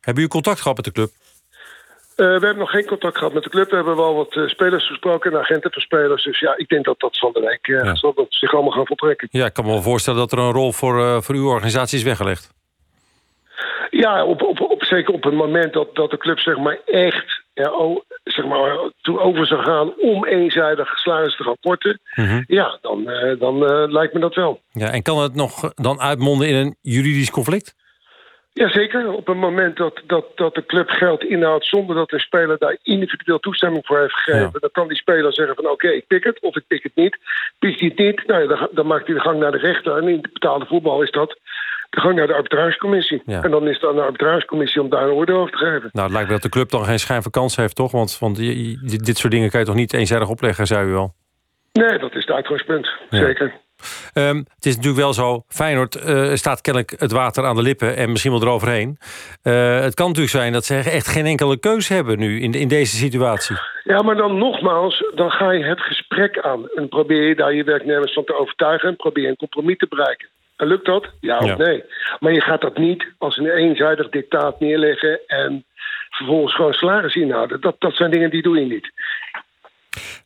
[0.00, 1.10] Hebben jullie contact gehad met de club?
[2.16, 3.70] Uh, we hebben nog geen contact gehad met de club.
[3.70, 6.24] We hebben wel wat uh, spelers gesproken en agenten van spelers.
[6.24, 7.94] Dus ja, ik denk dat dat van de week uh, ja.
[7.94, 9.28] zal dat zich allemaal gaan voltrekken.
[9.30, 12.04] Ja, ik kan me wel voorstellen dat er een rol voor, voor uw organisatie is
[12.04, 12.50] weggelegd.
[13.90, 17.42] Ja, op, op, op, zeker op het moment dat, dat de club zeg maar echt
[17.54, 22.44] ja, oh, zeg maar, toe over zou gaan om eenzijdig salaris te mm -hmm.
[22.46, 24.60] ja, dan, uh, dan uh, lijkt me dat wel.
[24.70, 27.74] Ja, en kan het nog dan uitmonden in een juridisch conflict?
[28.52, 32.58] Jazeker, op het moment dat, dat, dat de club geld inhoudt zonder dat de speler
[32.58, 34.58] daar individueel toestemming voor heeft gegeven, ja.
[34.58, 36.94] dan kan die speler zeggen van oké, okay, ik pik het of ik pik het
[36.94, 37.18] niet.
[37.58, 39.96] Pik hij het niet, nou ja, dan, dan maakt hij de gang naar de rechter.
[39.96, 41.38] En in het betaalde voetbal is dat
[42.00, 43.22] gang naar de arbitragecommissie.
[43.26, 43.42] Ja.
[43.42, 45.88] En dan is het aan de arbitragecommissie om daar een oordeel over te geven.
[45.92, 47.92] Nou, het lijkt me dat de club dan geen schijn van kans heeft, toch?
[47.92, 48.36] Want, want
[49.06, 51.14] dit soort dingen kan je toch niet eenzijdig opleggen, zei u al?
[51.72, 52.88] Nee, dat is het uitgangspunt.
[53.10, 53.18] Ja.
[53.18, 53.60] Zeker.
[54.14, 57.96] Um, het is natuurlijk wel zo, Feyenoord uh, staat kennelijk het water aan de lippen
[57.96, 58.98] en misschien wel eroverheen.
[59.42, 62.68] Uh, het kan natuurlijk zijn dat ze echt geen enkele keus hebben nu in, in
[62.68, 63.56] deze situatie.
[63.84, 67.64] Ja, maar dan nogmaals, dan ga je het gesprek aan en probeer je daar je
[67.64, 70.28] werknemers van te overtuigen en probeer een compromis te bereiken.
[70.62, 71.10] En lukt dat?
[71.20, 71.84] Ja of nee?
[72.20, 75.64] Maar je gaat dat niet als een eenzijdig dictaat neerleggen en
[76.10, 77.60] vervolgens gewoon salaris inhouden.
[77.60, 78.92] Dat, dat zijn dingen die doe je niet.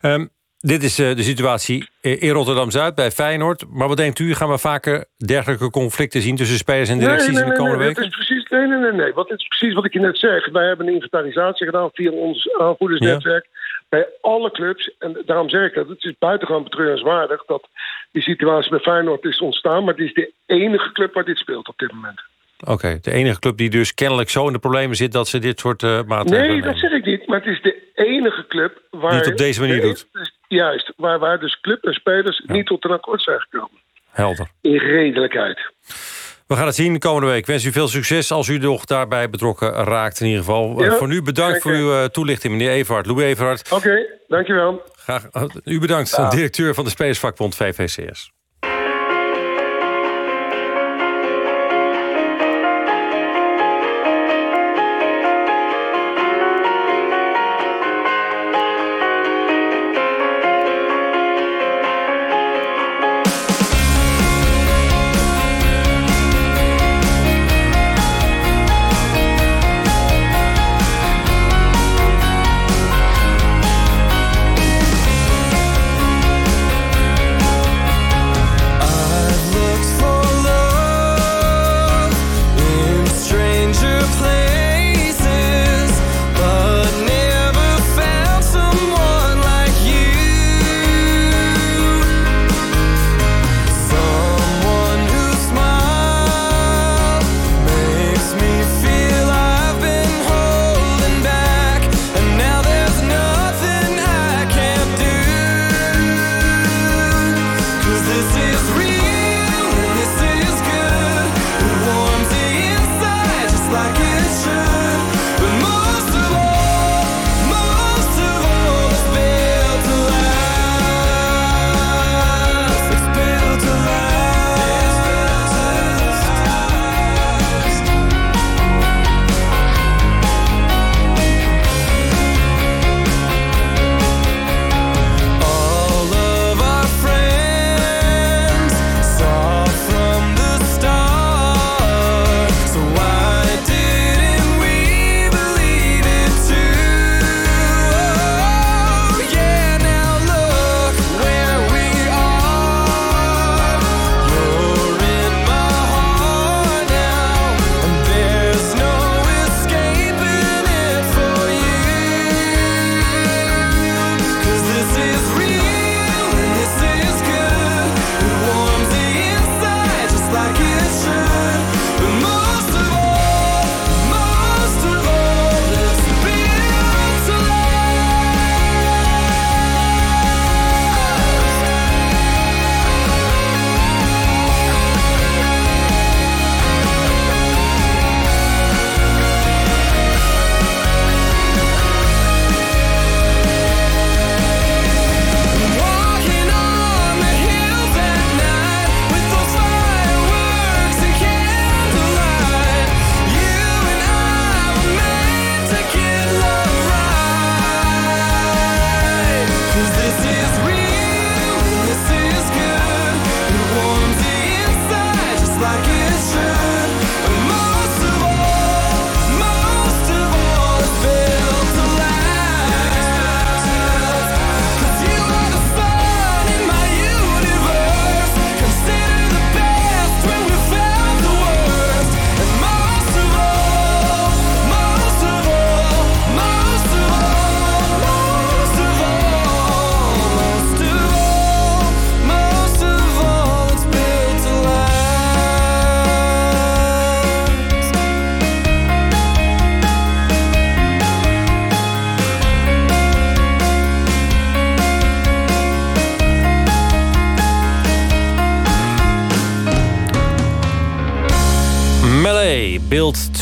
[0.00, 3.64] Um, dit is uh, de situatie in Rotterdam-Zuid bij Feyenoord.
[3.70, 6.36] Maar wat denkt u, gaan we vaker dergelijke conflicten zien...
[6.36, 8.10] tussen spelers en directies nee, nee, in de komende weken?
[8.10, 9.12] Precies, nee, nee, nee, nee.
[9.12, 10.50] Wat is precies wat ik je net zeg.
[10.50, 13.46] Wij hebben een inventarisatie gedaan via ons aanvoerdersnetwerk...
[13.52, 13.64] Ja.
[13.96, 14.90] Bij alle clubs.
[14.98, 17.44] En daarom zeg ik dat het is buitengewoon betreurenswaardig...
[17.44, 17.68] dat
[18.12, 19.84] die situatie bij Feyenoord is ontstaan.
[19.84, 22.20] Maar het is de enige club waar dit speelt op dit moment.
[22.60, 25.12] Oké, okay, de enige club die dus kennelijk zo in de problemen zit...
[25.12, 26.68] dat ze dit soort uh, maatregelen Nee, nemen.
[26.68, 27.26] dat zeg ik niet.
[27.26, 29.10] Maar het is de enige club waar...
[29.10, 30.06] Die het op deze manier doet.
[30.48, 32.52] Juist, waar, waar dus club en spelers ja.
[32.52, 33.80] niet tot een akkoord zijn gekomen.
[34.10, 34.48] Helder.
[34.60, 35.72] In redelijkheid.
[36.46, 37.38] We gaan het zien de komende week.
[37.38, 40.82] Ik wens u veel succes als u nog daarbij betrokken raakt in ieder geval.
[40.82, 43.06] Ja, voor nu bedankt voor uw uh, toelichting, meneer Everhard.
[43.06, 43.72] Louis Everhard.
[43.72, 44.82] Oké, okay, dankjewel.
[44.96, 46.28] Graag, uh, u bedankt, ja.
[46.28, 48.32] directeur van de Spelersvakbond VVCS.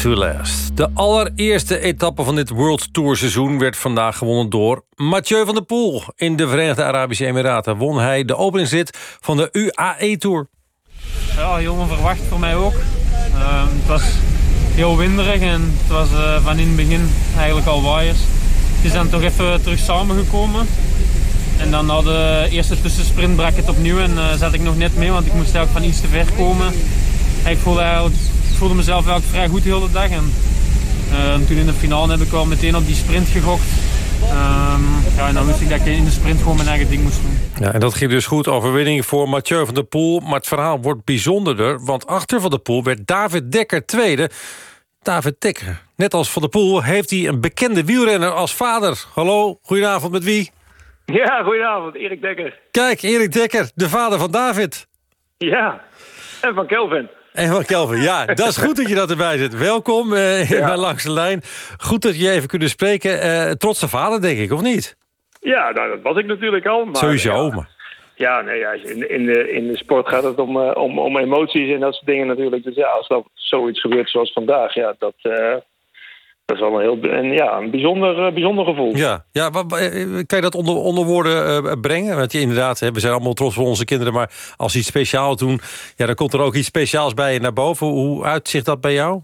[0.05, 0.77] To Last.
[0.77, 5.65] De allereerste etappe van dit World Tour seizoen werd vandaag gewonnen door Mathieu van der
[5.65, 6.03] Poel.
[6.17, 10.47] In de Verenigde Arabische Emiraten won hij de openingsrit van de UAE Tour.
[11.37, 12.73] Ja, heel onverwacht voor mij ook.
[12.73, 14.03] Uh, het was
[14.75, 18.19] heel winderig en het was uh, van in het begin eigenlijk al waaiers.
[18.77, 20.67] Het is dan toch even terug samengekomen.
[21.59, 24.97] En dan na de eerste tussensprint brak het opnieuw en uh, zat ik nog net
[24.97, 26.73] mee, want ik moest eigenlijk van iets te ver komen.
[27.45, 28.17] En ik voelde, eigenlijk,
[28.55, 30.11] ik voelde mezelf eigenlijk vrij goed de hele dag.
[30.11, 30.33] En,
[31.13, 33.63] uh, toen in de finale heb ik wel meteen op die sprint gegokt.
[34.23, 34.85] Um,
[35.17, 37.21] ja, en dan wist ik dat ik in de sprint gewoon mijn eigen ding moest
[37.23, 37.39] doen.
[37.61, 38.49] Ja, en dat ging dus goed.
[38.49, 40.21] Overwinning voor Mathieu van der Poel.
[40.21, 41.85] Maar het verhaal wordt bijzonderder.
[41.85, 44.31] Want achter Van der Poel werd David Dekker tweede.
[45.03, 49.05] David Dekker, net als Van der Poel, heeft hij een bekende wielrenner als vader.
[49.15, 50.51] Hallo, goedenavond, met wie?
[51.05, 52.59] Ja, goedenavond, Erik Dekker.
[52.71, 54.87] Kijk, Erik Dekker, de vader van David.
[55.39, 55.81] Ja,
[56.41, 57.09] en van Kelvin.
[57.35, 58.27] En van Kelvin, ja.
[58.27, 59.59] Dat is goed dat je dat erbij zit.
[59.59, 60.67] Welkom uh, ja.
[60.67, 61.41] bij Langs de Lijn.
[61.79, 63.27] Goed dat je even kunnen spreken.
[63.27, 64.97] Uh, trotse vader, denk ik, of niet?
[65.41, 66.85] Ja, nou, dat was ik natuurlijk al.
[66.85, 67.69] Maar, Sowieso, ja.
[68.15, 71.19] Ja, nee, ja, in, in, de, in de sport gaat het om, uh, om, om
[71.19, 72.65] emoties en dat soort dingen natuurlijk.
[72.65, 75.15] Dus ja, als dat zoiets gebeurt zoals vandaag, ja, dat,
[76.45, 78.97] dat is wel een heel en ja, een bijzonder, bijzonder gevoel.
[78.97, 79.67] Ja, ja wat,
[80.27, 82.17] kan je dat onder, onder woorden uh, brengen?
[82.17, 84.13] Want je, inderdaad, we zijn allemaal trots op onze kinderen...
[84.13, 85.61] maar als ze iets speciaals doen,
[85.97, 87.87] ja, dan komt er ook iets speciaals bij je naar boven.
[87.87, 89.21] Hoe uitzicht dat bij jou?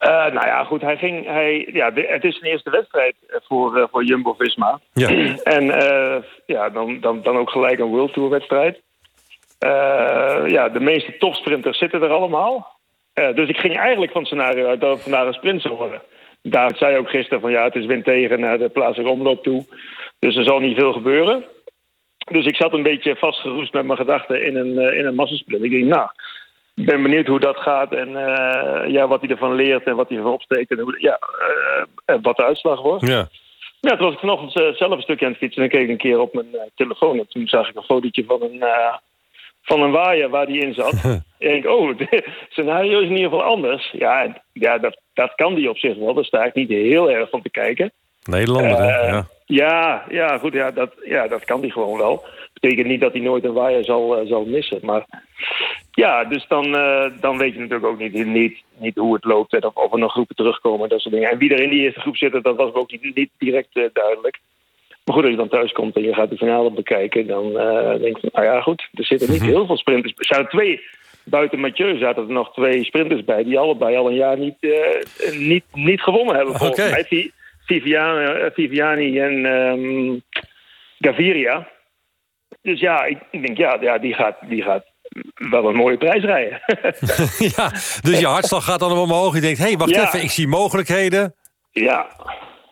[0.00, 3.84] Uh, nou ja, goed, hij ging, hij, ja, het is zijn eerste wedstrijd voor, uh,
[3.90, 4.80] voor Jumbo-Visma.
[4.92, 5.08] Ja.
[5.56, 5.64] en
[6.46, 8.80] ja, dan, dan, dan ook gelijk een World Tour wedstrijd.
[10.46, 12.77] ja, de meeste topsprinters zitten er allemaal.
[13.18, 15.74] Uh, dus ik ging eigenlijk van het scenario uit dat het vandaag een sprint zou
[15.74, 16.02] worden.
[16.42, 19.64] David zei ook gisteren van ja, het is wind tegen naar de plaatselijke omloop toe.
[20.18, 21.44] Dus er zal niet veel gebeuren.
[22.30, 25.64] Dus ik zat een beetje vastgeroest met mijn gedachten in een, uh, in een massasprint.
[25.64, 26.08] Ik denk, nou,
[26.74, 30.08] ik ben benieuwd hoe dat gaat en uh, ja, wat hij ervan leert en wat
[30.08, 31.18] hij ervan opsteekt en hoe, ja,
[32.20, 33.06] wat de uitslag wordt.
[33.06, 33.28] Ja.
[33.80, 35.96] Ja, toen was ik vanochtend zelf een stukje aan het fietsen en keek ik een
[35.96, 37.18] keer op mijn telefoon.
[37.18, 38.64] En toen zag ik een fotootje van een,
[39.68, 41.04] van een waaier waar die in zat.
[41.04, 43.90] en ik denk, oh, het scenario is in ieder geval anders.
[43.92, 46.14] Ja, ja dat, dat kan die op zich wel.
[46.14, 47.92] Daar sta ik niet heel erg van te kijken.
[48.22, 49.06] Nederlander, uh, hè?
[49.06, 49.26] Ja.
[49.50, 52.24] Ja, ja, goed, ja, dat, ja, dat kan die gewoon wel.
[52.52, 54.78] Betekent niet dat hij nooit een waaier zal, uh, zal missen.
[54.82, 55.04] Maar
[55.90, 59.54] ja, dus dan, uh, dan weet je natuurlijk ook niet, niet, niet hoe het loopt...
[59.54, 61.30] en of, of er nog groepen terugkomen dat soort dingen.
[61.30, 64.40] En wie er in die eerste groep zit, dat was ook niet, niet direct duidelijk.
[65.08, 67.26] Maar goed, als je dan thuis komt en je gaat de finale bekijken...
[67.26, 70.12] dan uh, denk je, nou ja, goed, er zitten niet heel veel sprinters.
[70.16, 70.80] Er zijn twee,
[71.24, 73.44] buiten Mathieu zaten er nog twee sprinters bij...
[73.44, 76.90] die allebei al een jaar niet, uh, niet, niet gewonnen hebben, volgens okay.
[76.90, 77.30] mij.
[77.66, 80.22] Viviani, Viviani en um,
[80.98, 81.68] Gaviria.
[82.62, 84.84] Dus ja, ik, ik denk, ja, ja die, gaat, die gaat
[85.50, 86.60] wel een mooie prijs rijden.
[87.56, 87.68] ja,
[88.02, 89.34] dus je hartslag gaat dan omhoog.
[89.34, 90.06] Je denkt, hé, hey, wacht Ja.
[90.06, 91.34] even, ik zie mogelijkheden.
[91.70, 92.06] Ja,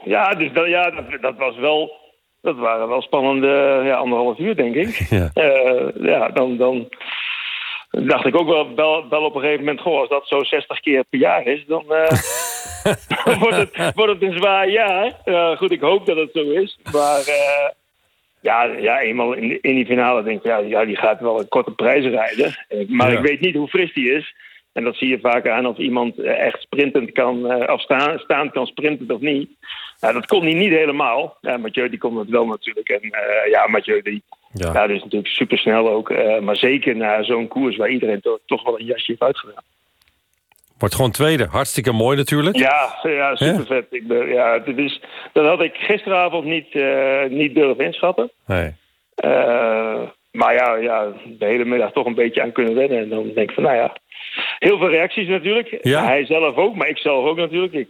[0.04, 2.04] ja, dus dat, ja, dat, dat was wel...
[2.46, 4.88] Dat waren wel spannende ja, anderhalf uur, denk ik.
[5.10, 5.30] Ja.
[5.34, 6.88] Eh, ja, dan, dan
[7.90, 9.80] dacht ik ook wel, wel, wel op een gegeven moment...
[9.80, 12.10] Goh, als dat zo 60 keer per jaar is, dan, eh,
[13.42, 15.12] wordt, het, wordt het een zwaar jaar.
[15.24, 16.78] Eh, goed, ik hoop dat het zo is.
[16.92, 17.22] Maar
[18.40, 20.44] ja, ja, eenmaal in, in die finale denk ik...
[20.44, 22.64] Ja, ja, die gaat wel een korte prijs rijden.
[22.88, 23.18] Maar Ja.
[23.18, 24.34] ik weet niet hoe fris die is.
[24.72, 27.68] En dat zie je vaak aan of iemand echt sprintend kan...
[27.70, 29.50] of staan, staand kan sprinten of niet.
[30.00, 31.36] Nou, dat kon hij niet helemaal.
[31.40, 32.88] Ja, Mathieu die kon het wel natuurlijk.
[32.88, 34.72] En eh, ja, Mathieu die, Ja.
[34.72, 34.86] ja.
[34.86, 36.10] die is natuurlijk supersnel ook.
[36.10, 39.62] eh, maar zeker na zo'n koers waar iedereen to- toch wel een jasje heeft uitgedaan.
[40.78, 41.46] Wordt gewoon tweede.
[41.50, 42.56] Hartstikke mooi natuurlijk.
[42.56, 43.86] Ja, ja super vet.
[43.90, 45.00] Ik ben, ja, dit is,
[45.32, 48.30] dat had ik gisteravond niet, eh, niet durven inschatten.
[48.46, 48.72] Nee.
[50.30, 52.98] Maar ja, ja, de hele middag toch een beetje aan kunnen wennen.
[52.98, 53.96] En dan denk ik van, nou ja,
[54.58, 55.78] heel veel reacties natuurlijk.
[55.82, 56.04] Ja.
[56.04, 57.72] Hij zelf ook, maar ik zelf ook natuurlijk.
[57.72, 57.88] Ik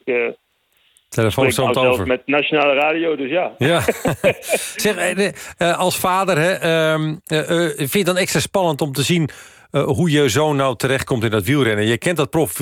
[1.09, 2.07] Telefoon stond over.
[2.07, 3.53] met nationale radio, dus ja.
[3.59, 3.81] Ja.
[4.77, 8.93] zeg, eh, eh, als vader, hè, ehm, eh, vind je het dan extra spannend om
[8.93, 9.29] te zien...
[9.71, 11.87] hoe je zoon nou terechtkomt in dat wielrennen?
[11.87, 12.59] Je kent dat prof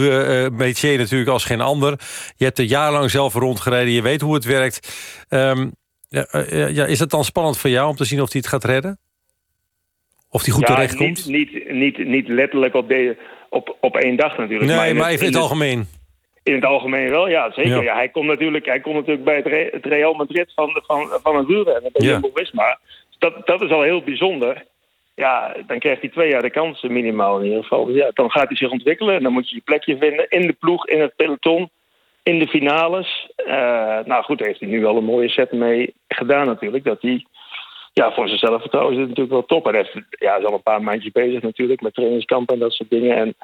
[0.52, 2.00] métier natuurlijk als geen ander.
[2.36, 3.92] Je hebt er jarenlang zelf rondgereden.
[3.92, 4.96] Je weet hoe het werkt.
[5.28, 5.68] Ehm,
[6.08, 8.98] ja, is het dan spannend voor jou om te zien of hij het gaat redden?
[10.30, 11.26] Of hij goed ja, terechtkomt?
[11.26, 13.16] Niet, niet, niet, niet letterlijk op, de,
[13.50, 14.70] op, op één dag natuurlijk.
[14.70, 15.86] Nee, maar even in het in algemeen.
[16.44, 17.70] In het algemeen wel, ja, zeker.
[17.76, 17.82] Ja.
[17.82, 17.94] Ja.
[17.94, 21.36] hij, komt natuurlijk, hij komt natuurlijk bij het, Re- het Real Madrid van, van, van
[21.36, 22.12] het wielrennen, bij Ja.
[22.12, 22.78] Jumbo-Visma.
[23.18, 24.64] Dat, dat is al heel bijzonder.
[25.14, 27.84] Ja, dan krijgt hij twee jaar de kans minimaal in ieder geval.
[27.84, 30.46] Dus ja, dan gaat hij zich ontwikkelen en dan moet je je plekje vinden in
[30.46, 31.70] de ploeg, in het peloton,
[32.22, 33.30] in de finales.
[33.36, 36.84] Eh, nou goed, heeft hij nu wel een mooie set mee gedaan natuurlijk.
[36.84, 37.26] Dat hij,
[37.92, 39.66] ja, voor zijn zelfvertrouwen is het natuurlijk wel top.
[39.66, 42.72] En hij heeft, ja, is al een paar maandjes bezig natuurlijk met trainingskampen en dat
[42.72, 43.16] soort dingen.
[43.16, 43.34] En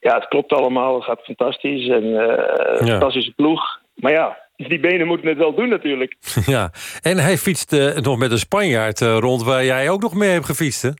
[0.00, 0.94] ja, het klopt allemaal.
[0.94, 1.88] Het gaat fantastisch.
[1.88, 3.80] En uh, fantastische ploeg.
[3.94, 6.16] Maar ja, die benen moeten het wel doen natuurlijk.
[6.46, 6.70] Ja,
[7.02, 10.30] en hij fietst uh, nog met een Spanjaard uh, rond waar jij ook nog mee
[10.30, 10.90] hebt gefietst, hè?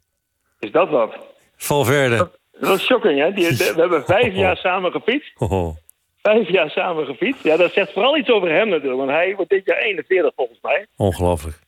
[0.59, 1.17] Is dat wat?
[1.57, 2.17] Valverde.
[2.17, 3.33] Dat, dat is shocking, hè?
[3.33, 5.41] Die, de, we hebben vijf jaar samen gefietst.
[5.41, 5.77] Oh.
[6.23, 7.45] Vijf jaar samen gefietst.
[7.45, 8.99] Ja, dat zegt vooral iets over hem natuurlijk.
[8.99, 10.87] Want hij wordt dit jaar 41 volgens mij.
[10.97, 11.59] Ongelooflijk.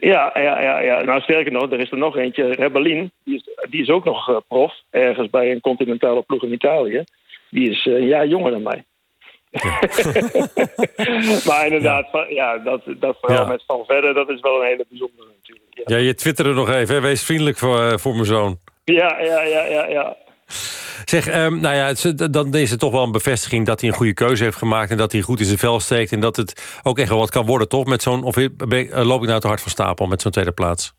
[0.00, 1.02] Ja, ja, ja, ja.
[1.02, 3.10] Nou, sterker nog, er is er nog eentje, Rebellin.
[3.24, 7.04] Die is, die is ook nog uh, prof, ergens bij een continentale ploeg in Italië.
[7.50, 8.84] Die is uh, een jaar jonger dan mij.
[9.50, 9.80] Ja.
[11.48, 13.48] maar inderdaad, ja, ja dat, dat verhaal ja.
[13.48, 15.88] met Van Verder, dat is wel een hele bijzondere natuurlijk.
[15.88, 17.00] Ja, je twitterde nog even, hè?
[17.00, 18.58] wees vriendelijk voor, uh, voor mijn zoon.
[18.84, 20.16] Ja, ja, ja, ja, ja.
[21.04, 23.96] Zeg, um, nou ja, het, dan is het toch wel een bevestiging dat hij een
[23.96, 24.90] goede keuze heeft gemaakt...
[24.90, 27.30] en dat hij goed in zijn vel steekt en dat het ook echt wel wat
[27.30, 27.86] kan worden, toch?
[27.86, 28.36] Met zo'n, of
[28.90, 30.94] loop ik nou te hard van stapel met zo'n tweede plaats?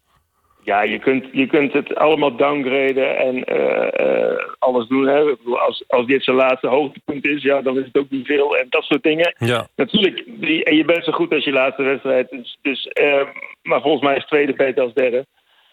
[0.63, 5.07] Ja, je kunt, je kunt het allemaal downgraden en uh, uh, alles doen.
[5.07, 5.35] Hè.
[5.67, 8.67] Als, als dit zijn laatste hoogtepunt is, ja, dan is het ook niet veel en
[8.69, 9.35] dat soort dingen.
[9.37, 9.67] Ja.
[9.75, 12.29] Natuurlijk, die, en je bent zo goed als je laatste wedstrijd.
[12.29, 13.21] Dus, dus, uh,
[13.61, 15.25] maar volgens mij is tweede beter als derde.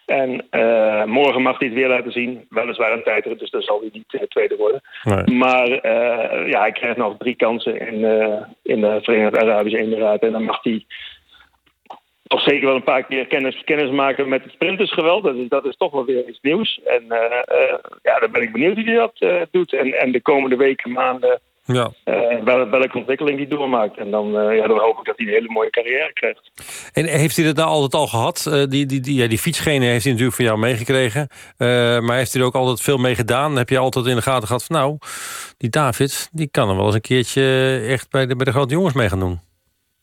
[0.07, 2.47] En uh, morgen mag hij het weer laten zien.
[2.49, 4.81] Weliswaar een tijdrit, dus dan zal hij niet uh, tweede worden.
[5.03, 5.37] Nee.
[5.37, 8.05] Maar uh, ja, hij krijgt nog drie kansen in,
[8.63, 10.27] in de Verenigde Arabische Emiraten.
[10.27, 10.87] En dan mag hij
[12.27, 15.23] toch zeker wel een paar keer kennis, kennis maken met het sprintersgeweld.
[15.23, 16.81] Dat is, dat is toch wel weer iets nieuws.
[16.85, 17.05] En
[18.03, 19.73] ja, dan ben ik benieuwd hoe hij dat doet.
[19.73, 21.41] En, en de komende weken, maanden...
[21.67, 21.91] Ja.
[22.05, 23.97] Uh, wel, welke ontwikkeling die doormaakt.
[23.97, 26.51] En dan, uh, ja, dan hoop ik dat hij een hele mooie carrière krijgt.
[26.93, 28.47] En heeft hij dat nou altijd al gehad?
[28.49, 31.29] Uh, die, die, die, ja, die fietsgene heeft hij natuurlijk van jou meegekregen.
[32.07, 33.57] maar heeft hij er ook altijd veel mee gedaan?
[33.57, 34.97] Heb je altijd in de gaten gehad van nou,
[35.59, 37.43] die David, die kan er wel eens een keertje
[37.89, 39.41] echt bij de, bij de grote jongens mee gaan doen?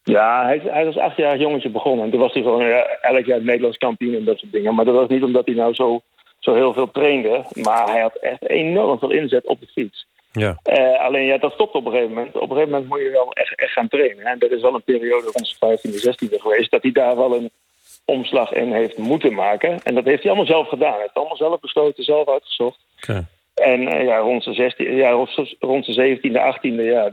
[0.03, 2.05] Ja, hij, hij was achtjarig jongetje begonnen.
[2.05, 2.61] En toen was hij gewoon
[3.01, 4.75] elk jaar Nederlands kampioen en dat soort dingen.
[4.75, 6.01] Maar dat was niet omdat hij nou zo,
[6.39, 7.45] zo heel veel trainde.
[7.53, 10.07] Maar hij had echt enorm veel inzet op de fiets.
[10.31, 10.57] Ja.
[10.65, 12.35] Uh, alleen ja, dat stopt op een gegeven moment.
[12.35, 14.25] Op een gegeven moment moet je wel echt, echt gaan trainen.
[14.25, 16.71] En dat is wel een periode rond 15e, 16e geweest...
[16.71, 17.51] dat hij daar wel een
[18.05, 19.79] omslag in heeft moeten maken.
[19.83, 20.91] En dat heeft hij allemaal zelf gedaan.
[20.91, 22.79] Hij heeft allemaal zelf besloten, zelf uitgezocht.
[23.03, 23.25] Okay.
[23.53, 26.83] En uh, ja, rond zijn 16, ja, rond, rond zijn 17e, 18e...
[26.83, 27.11] Ja,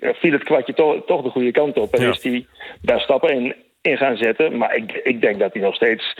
[0.00, 1.94] viel het kwartje toch, toch de goede kant op.
[1.94, 2.10] En Ja.
[2.10, 2.46] is hij
[2.82, 4.56] daar stappen in, in gaan zetten.
[4.56, 6.14] Maar ik, ik denk dat hij nog steeds...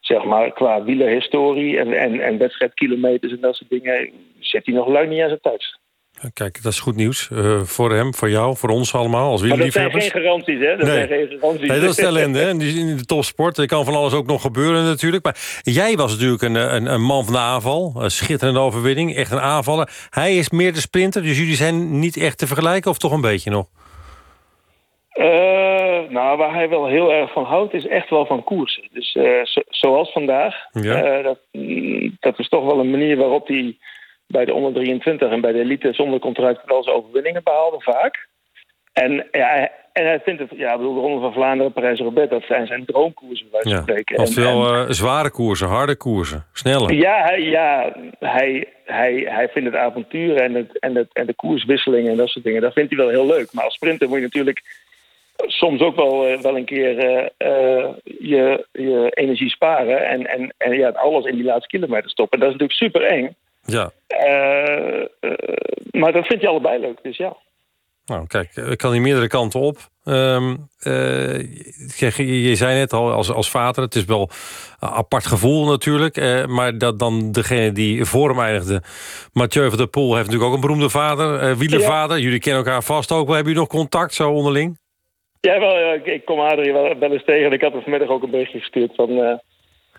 [0.00, 4.10] Zeg maar, qua wielerhistorie en, en, en wedstrijdkilometers en dat soort dingen...
[4.38, 5.78] zit hij nog lang niet aan zijn thuis.
[6.32, 7.28] Kijk, dat is goed nieuws.
[7.32, 10.76] Uh, voor hem, voor jou, voor ons allemaal, als Maar dat zijn geen garanties, hè?
[10.76, 11.06] Dat Nee.
[11.06, 11.68] zijn geen garanties.
[11.68, 12.48] Nee, dat is de ellende, hè?
[12.50, 13.58] In de topsport.
[13.58, 15.24] Er kan van alles ook nog gebeuren natuurlijk.
[15.24, 17.92] Maar jij was natuurlijk een, een, een man van de aanval.
[17.96, 19.14] Een schitterende overwinning.
[19.16, 19.90] Echt een aanvaller.
[20.10, 22.90] Hij is meer de sprinter, dus jullie zijn niet echt te vergelijken...
[22.90, 23.66] of toch een beetje nog?
[25.10, 25.79] Eh,
[26.10, 28.88] nou, waar hij wel heel erg van houdt, is echt wel van koersen.
[28.92, 30.54] Dus eh, zo- zoals vandaag.
[30.72, 31.02] Ja.
[31.02, 31.38] Eh, dat,
[32.20, 33.76] dat is toch wel een manier waarop hij
[34.26, 38.28] bij de onder 23 en bij de elite zonder contract wel zijn overwinningen behaalde, vaak.
[38.92, 42.30] En, ja, hij- en hij vindt het, ja, ik bedoel, de Ronde van Vlaanderen, Parijs-Roubaix,
[42.30, 43.80] dat zijn zijn droomkoersen, bij Ja.
[43.82, 44.16] spreken.
[44.16, 46.92] Al En- veel eh, zware koersen, harde koersen, sneller.
[46.92, 51.34] ja, hij, ja hij, hij, hij vindt het avontuur en, het, en, het, en de
[51.34, 52.60] koerswisselingen en dat soort dingen.
[52.62, 53.52] Dat vindt hij wel heel leuk.
[53.52, 54.62] Maar als sprinter moet je natuurlijk
[55.46, 60.06] soms ook wel, eh, wel een keer eh, eh, je, je energie sparen.
[60.08, 62.38] En, en, en ja, alles in die laatste kilometer stoppen.
[62.38, 63.36] Dat is natuurlijk super eng.
[63.64, 63.90] Ja.
[65.90, 67.36] maar dat vindt hij allebei leuk, dus ja.
[68.04, 69.78] Nou, kijk, ik kan hier meerdere kanten op.
[71.98, 74.30] Kijk, je, je zei net al, als, als vader, het is wel
[74.80, 76.46] een apart gevoel natuurlijk.
[76.46, 78.82] maar dat dan degene die voor hem eindigde,
[79.32, 80.14] Mathieu van der Poel...
[80.14, 82.18] heeft natuurlijk ook een beroemde vader, wielervader.
[82.18, 83.34] Jullie kennen elkaar vast ook wel.
[83.34, 84.79] Hebben jullie nog contact zo onderling?
[85.40, 87.46] Ja, wel, ik, ik kom Adrie wel, wel eens tegen.
[87.46, 89.22] En ik had hem vanmiddag ook een berichtje gestuurd van...
[89.22, 89.34] eh,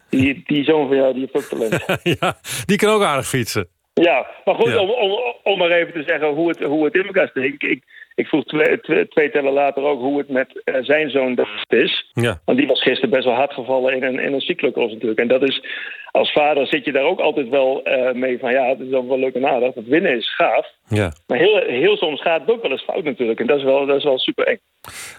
[0.10, 1.86] die, die zoon van jou, die heeft ook talent.
[2.20, 3.68] ja, die kan ook aardig fietsen.
[3.94, 4.80] Ja, maar goed, Ja.
[4.80, 7.64] om, om, om maar even te zeggen hoe het, hoe het in elkaar steekt.
[7.64, 7.84] Ik,
[8.16, 11.72] ik vroeg twee, twee, twee tellen later ook hoe het met eh, zijn zoon David
[11.74, 12.12] is.
[12.14, 12.42] Ja.
[12.46, 15.20] Want die was gisteren best wel hard gevallen in een, in een cyclocross natuurlijk.
[15.20, 15.64] En dat is,
[16.12, 18.52] als vader zit je daar ook altijd wel eh, mee van...
[18.52, 19.74] ja, het is dan wel leuk en aardig.
[19.74, 20.68] Het winnen is gaaf.
[20.88, 21.12] Ja.
[21.28, 23.40] Maar heel, heel soms gaat het ook wel eens fout natuurlijk.
[23.40, 24.60] En dat is wel, dat is wel super eng.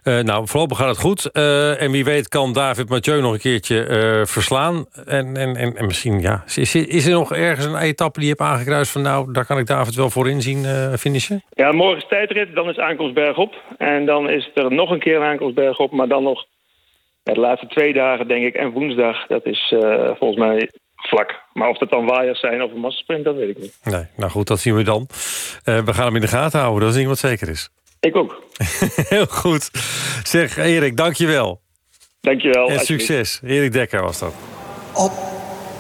[0.02, 1.31] Eh, nou, voorlopig gaat het goed.
[1.31, 4.87] Eh, en wie weet kan David Mathieu nog een keertje verslaan.
[5.07, 8.35] En, en, en, en misschien, ja, is, is er nog ergens een etappe die je
[8.38, 8.92] hebt aangekruist...
[8.92, 10.64] van nou, daar kan ik David wel voor inzien
[10.98, 11.42] finishen?
[11.50, 13.55] Ja, morgen is tijdrit, dan is aankomst bergop.
[13.78, 16.44] En dan is er nog een keer een aankomst bergop, maar dan nog
[17.22, 19.26] de laatste twee dagen, denk ik, en woensdag.
[19.26, 19.74] Dat is
[20.18, 20.68] volgens mij
[21.08, 21.40] vlak.
[21.52, 23.76] Maar of dat dan waaiers zijn of een massasprint, dat weet ik niet.
[23.84, 25.06] Nee, nou goed, dat zien we dan.
[25.64, 27.68] Eh, we gaan hem in de gaten houden, dat is niet wat zeker is.
[28.00, 28.42] Ik ook.
[29.08, 29.70] Heel goed.
[30.24, 31.60] Zeg, Erik, dankjewel.
[32.20, 32.68] Dankjewel.
[32.68, 33.40] En succes.
[33.44, 34.34] Erik Dekker was dat.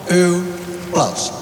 [0.08, 0.42] Uw
[0.90, 1.41] plaats.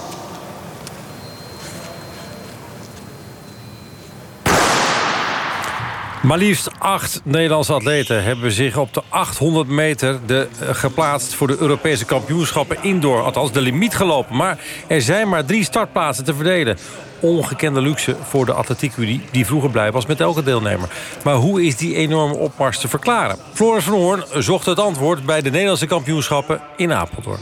[6.20, 11.34] Maar liefst acht Nederlandse atleten hebben zich op de 800 meter de, eh, geplaatst...
[11.34, 13.22] voor de Europese kampioenschappen indoor.
[13.22, 14.36] Althans, de limiet gelopen.
[14.36, 16.78] Maar er zijn maar drie startplaatsen te verdelen.
[17.20, 20.88] Ongekende luxe voor de atletiekunie die vroeger blij was met elke deelnemer.
[21.24, 23.36] Maar hoe is die enorme opmars te verklaren?
[23.52, 27.40] Floris van Hoorn zocht het antwoord bij de Nederlandse kampioenschappen in Apeldoorn.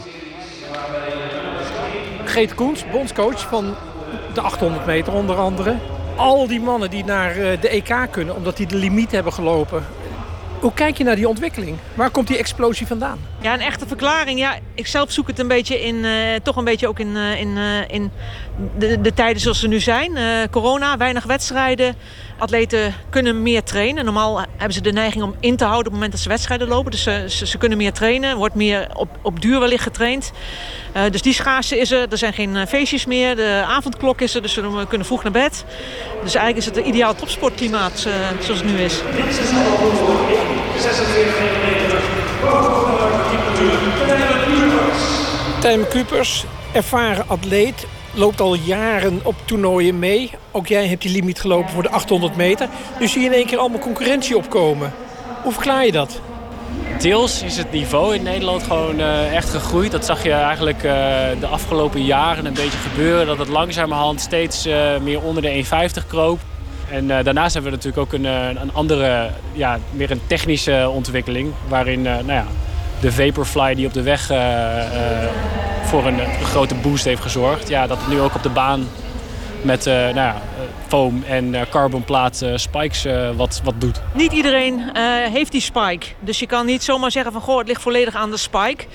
[2.25, 3.75] Geet Koens, bondscoach van
[4.33, 5.75] de 800 meter onder andere.
[6.19, 9.85] Al die mannen die naar eh, de EK kunnen omdat die de limiet hebben gelopen.
[10.59, 11.77] Hoe kijk je naar die ontwikkeling?
[11.93, 13.19] Waar komt die explosie vandaan?
[13.41, 14.39] Ja, een echte verklaring.
[14.39, 16.11] Ja, ik zelf zoek het een beetje in, uh,
[16.43, 18.11] toch een beetje ook in, uh, in, in
[18.77, 20.11] de, de, tijden zoals ze nu zijn.
[20.51, 21.95] corona, weinig wedstrijden.
[22.39, 24.05] Atleten kunnen meer trainen.
[24.05, 26.67] Normaal hebben ze de neiging om in te houden op het moment dat ze wedstrijden
[26.67, 26.91] lopen.
[26.91, 28.37] Dus ze, ze, ze kunnen meer trainen.
[28.37, 30.31] Wordt meer op, op duur wellicht getraind.
[31.11, 32.11] dus die schaarste is er.
[32.11, 33.35] Er zijn geen feestjes meer.
[33.35, 35.65] De avondklok is er, dus we kunnen vroeg naar bed.
[36.23, 38.07] Dus eigenlijk is het een ideaal topsportklimaat
[38.39, 38.93] zoals het nu is.
[38.93, 42.01] 46 meter.
[45.59, 50.31] Tijmen Kupers, ervaren atleet, loopt al jaren op toernooien mee.
[50.51, 52.67] Ook jij hebt die limiet gelopen voor de 800 meter.
[52.99, 54.93] Dus zie je in één keer allemaal concurrentie opkomen.
[55.43, 56.21] Hoe verklaar je dat?
[56.99, 59.91] Deels is het niveau in Nederland gewoon uh, echt gegroeid.
[59.91, 60.91] Dat zag je eigenlijk uh,
[61.39, 63.27] de afgelopen jaren een beetje gebeuren.
[63.27, 65.65] Dat het langzamerhand steeds uh, meer onder de
[66.03, 66.39] 1,50 kroop.
[66.91, 68.25] En daarnaast hebben we natuurlijk ook een,
[68.61, 71.53] een andere, ja, meer een technische ontwikkeling.
[71.67, 72.45] Waarin nou ja,
[73.01, 74.37] de Vaporfly die op de weg uh,
[75.83, 77.69] voor een, grote boost heeft gezorgd.
[77.69, 78.87] Ja, dat het nu ook op de baan
[79.61, 80.41] met nou ja,
[80.87, 84.01] foam en carbonplaat spikes wat, wat doet.
[84.13, 84.81] Niet iedereen
[85.31, 86.05] heeft die spike.
[86.19, 88.85] Dus je kan niet zomaar zeggen van goh, het ligt volledig aan de spike.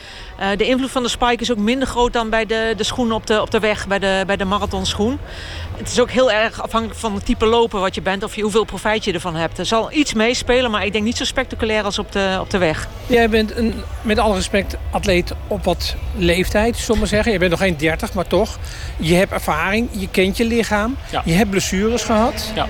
[0.40, 3.12] Uh, de invloed van de spike is ook minder groot dan bij de, de schoen
[3.12, 5.18] op de, op de weg, bij de, bij de marathonschoen.
[5.76, 8.42] Het is ook heel erg afhankelijk van het type lopen wat je bent of je,
[8.42, 9.58] hoeveel profijt je ervan hebt.
[9.58, 12.58] Er zal iets meespelen, maar ik denk niet zo spectaculair als op de, op de
[12.58, 12.88] weg.
[13.06, 17.32] Jij bent een, met alle respect atleet op wat leeftijd, zullen we zeggen.
[17.32, 18.58] Je bent nog geen 30, maar toch.
[18.96, 21.22] Je hebt ervaring, je kent je lichaam, ja.
[21.24, 22.52] je hebt blessures gehad.
[22.54, 22.66] Ja.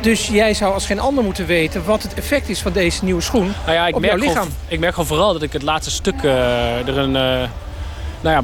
[0.00, 3.20] Dus jij zou als geen ander moeten weten wat het effect is van deze nieuwe
[3.20, 4.48] schoen nou ja, ik op merk jouw lichaam.
[4.68, 7.48] Ik merk gewoon vooral dat ik het laatste stuk uh, er een, uh,
[8.20, 8.42] nou ja,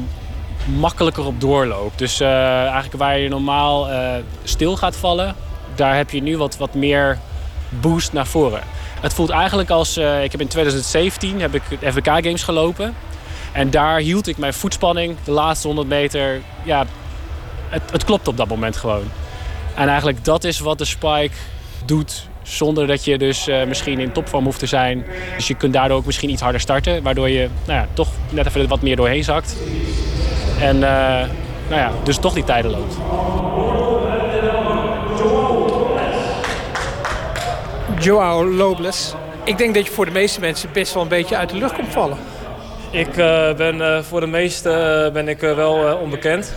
[0.79, 1.97] makkelijker op doorloop.
[1.97, 3.87] Dus uh, eigenlijk waar je normaal
[4.43, 5.35] stil gaat vallen,
[5.75, 7.19] daar heb je nu wat, wat meer
[7.69, 8.61] boost naar voren.
[9.01, 12.95] Het voelt eigenlijk als, ik heb in 2017 heb ik FWK Games gelopen.
[13.51, 16.85] En daar hield ik mijn voetspanning de laatste 100 meter, ja,
[17.69, 19.03] het, het klopt op dat moment gewoon.
[19.77, 21.35] En eigenlijk dat is wat de Spike
[21.85, 25.05] doet zonder dat je dus uh, misschien in topvorm hoeft te zijn.
[25.35, 27.03] Dus je kunt daardoor ook misschien iets harder starten.
[27.03, 29.57] Waardoor je nou ja, toch net even wat meer doorheen zakt.
[30.59, 30.81] En uh,
[31.69, 32.95] nou ja, dus toch die tijden loopt.
[37.99, 39.13] Joao Lobles.
[39.43, 41.73] Ik denk dat je voor de meeste mensen best wel een beetje uit de lucht
[41.73, 42.17] komt vallen.
[42.91, 46.53] Ik uh, ben voor de meesten ben ik wel onbekend.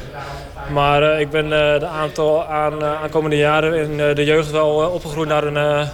[0.72, 4.74] Maar uh, ik ben uh, de aantal aan, uh, aankomende jaren in de jeugd wel
[4.74, 5.88] opgegroeid naar een,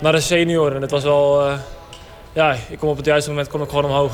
[0.00, 0.74] naar een senior.
[0.74, 1.42] En het was wel...
[2.32, 4.12] ja, ik kom op het juiste moment kom ik gewoon omhoog.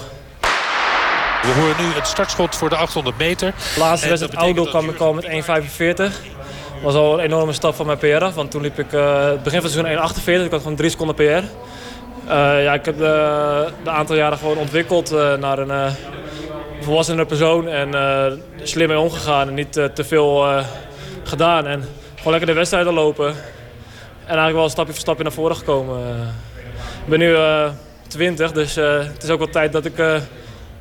[1.43, 3.55] We horen nu het startschot voor de 800 meter.
[3.79, 5.95] Laatste wedstrijd outdoor kwam ik al met 1,45.
[5.97, 6.13] Dat
[6.83, 8.35] was al een enorme stap van mijn PR af.
[8.35, 10.45] Want toen liep ik het begin van het seizoen 1,48.
[10.45, 11.45] Ik had gewoon 3 seconden PR.
[12.33, 15.95] ja, ik heb de, de aantal jaren gewoon ontwikkeld naar een
[16.85, 18.33] volwassene persoon en uh,
[18.63, 20.65] slim mee omgegaan en niet uh, te veel uh,
[21.23, 21.67] gedaan.
[21.67, 21.83] En
[22.17, 23.27] gewoon lekker de wedstrijden lopen.
[23.27, 23.35] En
[24.25, 26.19] eigenlijk wel stapje voor stapje naar voren gekomen.
[27.05, 27.37] Ik ben nu
[28.09, 29.97] 20, dus het is ook wel tijd dat ik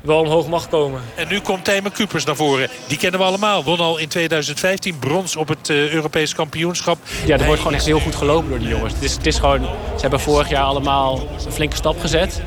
[0.04, 1.00] wel omhoog mag komen.
[1.14, 2.68] En nu komt Tijmen Kupers naar voren.
[2.88, 3.64] Die kennen we allemaal.
[3.64, 6.98] Won al in 2015 brons op het uh, Europees kampioenschap.
[7.26, 8.92] Ja, er wordt gewoon echt heel goed gelopen door die jongens.
[8.92, 9.60] Het is, het is gewoon,
[9.94, 12.42] ze hebben vorig jaar allemaal een flinke stap gezet.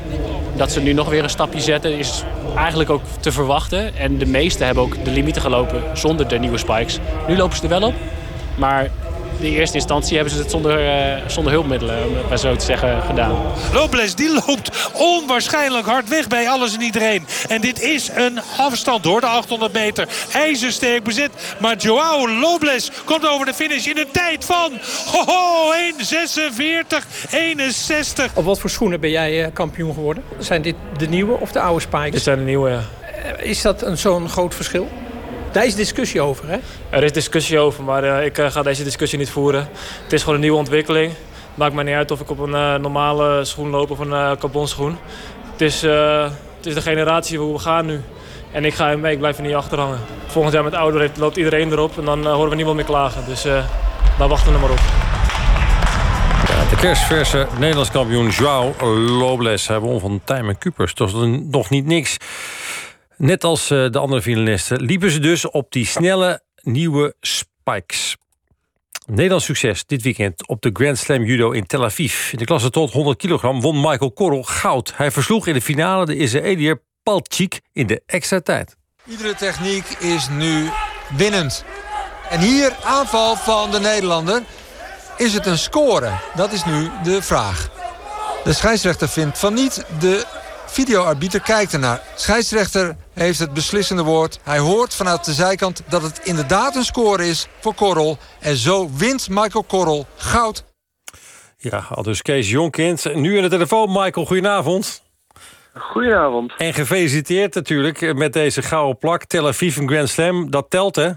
[0.56, 2.22] Dat ze nu nog weer een stapje zetten is
[2.56, 3.96] eigenlijk ook te verwachten.
[3.96, 6.98] En de meesten hebben ook de limieten gelopen zonder de nieuwe spikes.
[7.28, 7.94] Nu lopen ze er wel op.
[8.54, 8.90] Maar
[9.40, 12.64] in eerste instantie hebben ze het zonder, uh, zonder hulpmiddelen, om het maar zo te
[12.64, 13.42] zeggen, gedaan.
[13.72, 17.26] Lobles die loopt onwaarschijnlijk hard weg bij alles en iedereen.
[17.48, 20.08] En dit is een afstand door de 800 meter.
[20.32, 21.30] IJzersterk bezet.
[21.58, 24.72] Maar Joao Lobles komt over de finish in een tijd van
[25.26, 28.30] ho, 1.46, 61.
[28.34, 30.22] Op wat voor schoenen ben jij uh, kampioen geworden?
[30.38, 32.10] Zijn dit de nieuwe of de oude spikes?
[32.10, 32.82] Dit zijn de nieuwe, ja.
[33.38, 34.88] Is dat een zo'n groot verschil?
[35.58, 36.56] Daar is discussie over, hè?
[36.90, 39.68] Er is discussie over, maar uh, ik uh, ga deze discussie niet voeren.
[40.02, 41.12] Het is gewoon een nieuwe ontwikkeling.
[41.54, 44.98] Maakt mij niet uit of ik op een uh, normale schoen loop of een carbonschoen.
[45.52, 48.00] Het is, het is de generatie hoe we gaan nu.
[48.52, 49.98] En ik ga mee, ik blijf er niet achter hangen.
[50.26, 53.24] Volgend jaar met ouder heeft, loopt iedereen erop en dan horen we niemand meer klagen.
[53.26, 53.42] Dus
[54.18, 54.80] daar wachten we maar op.
[56.70, 58.80] De kerstverse Nederlands kampioen João
[59.18, 59.68] Lobles.
[59.68, 60.94] Hij won van Tijmen Kupers.
[60.94, 61.14] Dat is
[61.50, 62.16] nog niet niks.
[63.18, 68.16] Net als eh, de andere finalisten liepen ze dus op die snelle nieuwe spikes.
[69.06, 72.32] Nederlands succes dit weekend op de Grand Slam Judo in Tel Aviv.
[72.32, 74.92] In de klasse tot 100 kilogram won Michael Korrel goud.
[74.96, 78.76] Hij versloeg in de finale de Israëliër Palchik in de extra tijd.
[79.06, 80.70] Iedere techniek is nu
[81.16, 81.64] winnend.
[82.30, 84.42] En hier aanval van de Nederlander.
[85.16, 86.10] Is het een score?
[86.34, 87.70] Dat is nu de vraag.
[88.44, 89.84] De scheidsrechter vindt van niet.
[89.98, 90.26] De
[90.70, 92.00] videoarbiter kijkt ernaar.
[92.14, 94.40] Scheidsrechter heeft het beslissende woord.
[94.44, 98.18] Hij hoort vanuit de zijkant dat het inderdaad een score is voor Korrel.
[98.40, 100.64] En zo wint Michael Korrel goud.
[101.56, 103.14] Ja, al dus Kees Jonkind.
[103.14, 104.26] Nu in de telefoon, Michael.
[104.26, 105.02] Goedenavond.
[105.74, 106.54] Goedenavond.
[106.56, 109.24] En gefeliciteerd natuurlijk met deze gouden plak.
[109.24, 111.10] Tel Aviv een Grand Slam, dat telt hè?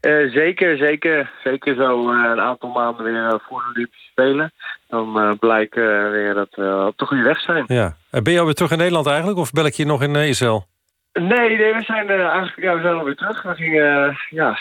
[0.00, 1.30] Uh, zeker, zeker.
[1.44, 4.52] Zeker zo uh, een aantal maanden weer uh, voor de Olympische Spelen.
[4.88, 7.64] Dan blijkt weer dat we op de goede weg zijn.
[7.66, 7.96] Ja.
[8.10, 9.38] ben je alweer terug in Nederland eigenlijk?
[9.38, 10.66] Of bel ik je nog in Israël?
[11.12, 13.42] Nee, nee, we zijn eigenlijk ja, we zijn alweer terug.
[13.42, 14.58] We gingen ja,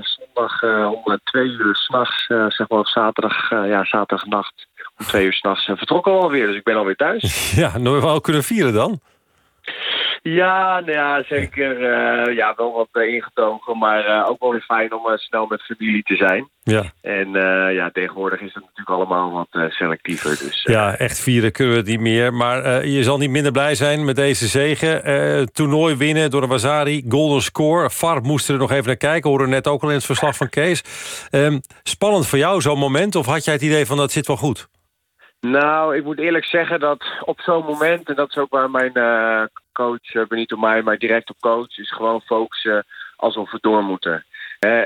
[0.00, 0.62] zondag
[1.04, 4.66] om twee uur s'nachts, zeg maar op zaterdag, ja, zaterdagnacht
[4.98, 6.46] om twee uur s'nachts vertrokken we alweer.
[6.46, 7.52] Dus ik ben alweer thuis.
[7.62, 9.00] ja, nooit wel kunnen vieren dan?
[10.28, 11.80] Ja, nou ja, zeker.
[11.80, 15.62] Uh, ja, wel wat uh, ingetogen, maar uh, ook wel weer fijn om snel met
[15.62, 16.48] familie te zijn.
[16.62, 16.82] Ja.
[17.00, 17.30] En
[17.72, 20.30] ja, tegenwoordig is het natuurlijk allemaal wat selectiever.
[20.30, 22.34] Dus, ja, echt vieren kunnen we het niet meer.
[22.34, 25.52] Maar je zal niet minder blij zijn met deze zegen.
[25.52, 27.90] toernooi winnen door de Wazari, golden score.
[27.90, 30.48] VAR moesten er nog even naar kijken, hoorden net ook al in het verslag van
[30.48, 30.82] Kees.
[31.30, 34.36] Um, spannend voor jou zo'n moment, of had jij het idee van dat zit wel
[34.36, 34.68] goed?
[35.40, 38.90] Nou, ik moet eerlijk zeggen dat op zo'n moment, en dat is ook waar mijn
[38.94, 39.42] uh,
[39.76, 42.84] coach uh, Benito mij maar direct op coach, is gewoon focussen
[43.16, 44.24] alsof we door moeten.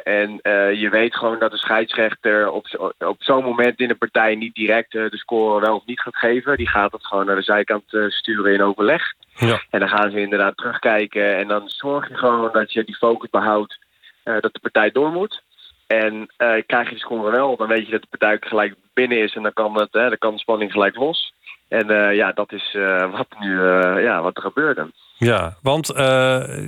[0.03, 4.35] en uh, je weet gewoon dat de scheidsrechter op, op zo'n moment in de partij
[4.35, 6.57] niet direct de score wel of niet gaat geven.
[6.57, 9.03] Die gaat het gewoon naar de zijkant sturen in overleg.
[9.35, 9.63] Ja.
[9.71, 13.31] En dan gaan ze inderdaad terugkijken en dan zorg je gewoon dat je die focus
[13.31, 13.79] behoudt
[14.23, 15.43] dat de partij door moet.
[15.87, 16.29] En
[16.67, 19.43] krijg je de score wel, dan weet je dat de partij gelijk binnen is en
[19.43, 21.33] dan kan, het, hè, dan kan de spanning gelijk los.
[21.71, 23.63] En uh, ja, dat is uh, wat, nu,
[24.03, 24.93] ja, wat er gebeurde.
[25.19, 25.87] Ja, want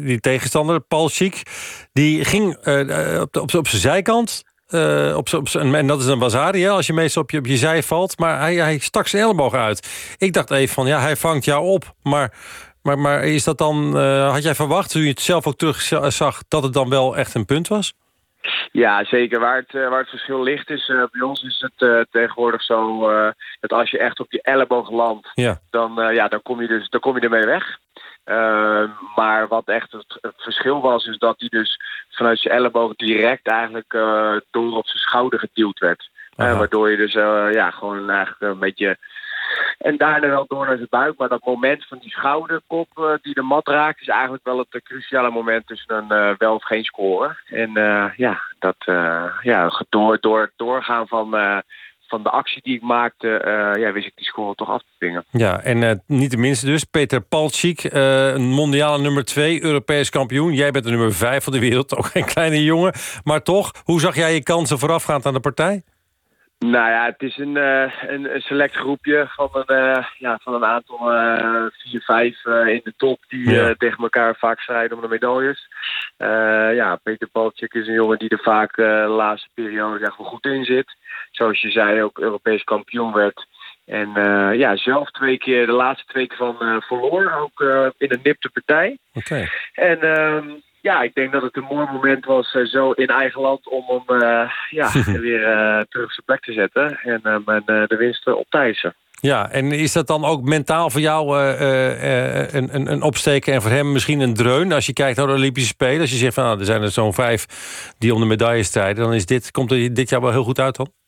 [0.01, 1.43] die tegenstander, Paul Schiek,
[1.93, 2.57] die ging
[3.21, 4.43] op, op, zijn zijkant.
[5.17, 7.83] op, op, en dat is een bazari, als je meestal op je, op je zij
[7.83, 8.19] valt.
[8.19, 10.15] Maar hij, hij stak zijn elleboog uit.
[10.19, 11.95] Ik dacht even van, ja, hij vangt jou op.
[12.03, 12.35] Maar,
[12.83, 13.97] maar, maar is dat dan,
[14.31, 15.81] had jij verwacht, toen je het zelf ook terug
[16.13, 16.43] zag...
[16.49, 17.95] dat het dan wel echt een punt was?
[18.73, 19.41] Ja, zeker.
[19.41, 23.11] Waar het, waar het verschil ligt is, uh, bij ons is het uh, tegenwoordig zo
[23.11, 23.31] uh,
[23.61, 25.61] dat als je echt op je elleboog landt, ja.
[25.71, 27.79] dan, ja, dan, kom je dus, dan kom je ermee weg.
[29.17, 31.81] maar wat echt het, het, verschil was, is dat hij dus
[32.11, 33.91] vanuit zijn elleboog direct eigenlijk
[34.51, 36.11] door op zijn schouder geduwd werd.
[36.37, 37.13] waardoor je dus
[37.53, 38.99] ja, gewoon eigenlijk een beetje
[39.79, 41.19] en daarna wel door naar zijn buik.
[41.19, 44.01] Maar dat moment van die schouderkop uh, die de mat raakt...
[44.01, 47.37] is eigenlijk wel het cruciale moment tussen een uh, wel of geen score.
[47.47, 47.71] En
[48.17, 48.77] ja, dat
[49.43, 51.31] ja, door, door doorgaan van,
[52.07, 53.29] van de actie die ik maakte...
[53.79, 55.25] ja, wist ik die score toch af te dwingen.
[55.31, 56.85] Ja, en niet de minste dus.
[56.85, 60.53] Peter Palcic, een mondiale nummer 2, Europees kampioen.
[60.53, 62.93] Jij bent de nummer 5 van de wereld, ook geen kleine jongen.
[63.25, 65.83] Maar toch, hoe zag jij je kansen voorafgaand aan de partij?
[66.63, 70.55] Nou ja, het is een, uh, een, een, select groepje van een, uh, ja, van
[70.55, 73.75] een aantal uh, vier, vijf in de top die ja.
[73.79, 75.69] tegen elkaar vaak strijden om de medailles.
[76.77, 80.45] ja, Peter Paltjik is een jongen die er vaak de laatste periode echt wel goed
[80.45, 80.97] in zit.
[81.31, 83.47] Zoals je zei, ook Europees kampioen werd.
[83.85, 84.11] En
[84.59, 87.61] ja, zelf twee keer, de laatste twee keer van verloor, ook
[87.99, 88.99] in een nipte partij.
[89.13, 89.49] Oké.
[89.73, 90.51] En ehm,
[90.83, 93.85] ja, ik denk dat het een mooi moment was uh, zo in eigen land om
[93.87, 98.27] hem uh, ja, weer uh, terug op zijn plek te zetten en hem de winst
[98.27, 98.95] op te eisen.
[99.21, 103.71] Ja, en is dat dan ook mentaal voor jou een, een, een opsteken en voor
[103.71, 104.73] hem misschien een dreun?
[104.73, 106.91] Als je kijkt naar de Olympische Spelen, als je zegt van nou, er zijn er
[106.91, 107.47] zo'n vijf
[107.99, 110.61] die om de medailles strijden, dan is dit, komt er dit jaar wel heel goed
[110.61, 111.02] uit dan?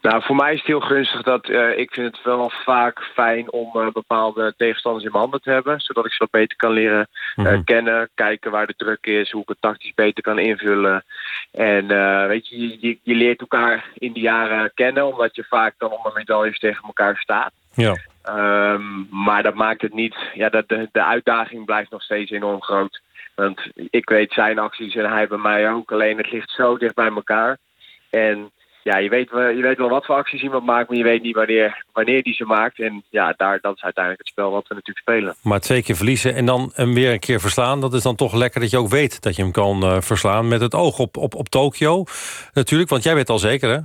[0.00, 3.52] Nou, voor mij is het heel gunstig dat uh, ik vind het wel vaak fijn
[3.52, 5.80] om uh, bepaalde tegenstanders in mijn handen te hebben.
[5.80, 7.64] Zodat ik ze wat beter kan leren uh, mm -hmm.
[7.64, 11.04] kennen, kijken waar de druk is, hoe ik het tactisch beter kan invullen.
[11.52, 11.86] En
[12.28, 16.12] weet je, je, je, leert elkaar in die jaren kennen, omdat je vaak dan onder
[16.14, 17.52] medailles tegen elkaar staat.
[17.74, 17.96] Ja.
[18.28, 22.62] Um, maar dat maakt het niet, ja, dat de, de uitdaging blijft nog steeds enorm
[22.62, 23.00] groot.
[23.34, 26.94] Want ik weet zijn acties en hij bij mij ook, alleen het ligt zo dicht
[26.94, 27.58] bij elkaar.
[28.10, 28.50] En
[28.82, 31.34] ja, je weet, je weet wel wat voor acties iemand maakt, maar je weet niet
[31.34, 32.80] wanneer, wanneer die ze maakt.
[32.80, 35.34] En ja, daar, dat is uiteindelijk het spel wat we natuurlijk spelen.
[35.42, 37.80] Maar twee keer verliezen en dan hem weer een keer verslaan...
[37.80, 40.48] dat is dan toch lekker dat je ook weet dat je hem kan uh, verslaan...
[40.48, 42.04] met het oog op, op, op Tokio
[42.52, 43.78] natuurlijk, want jij weet al zeker, hè?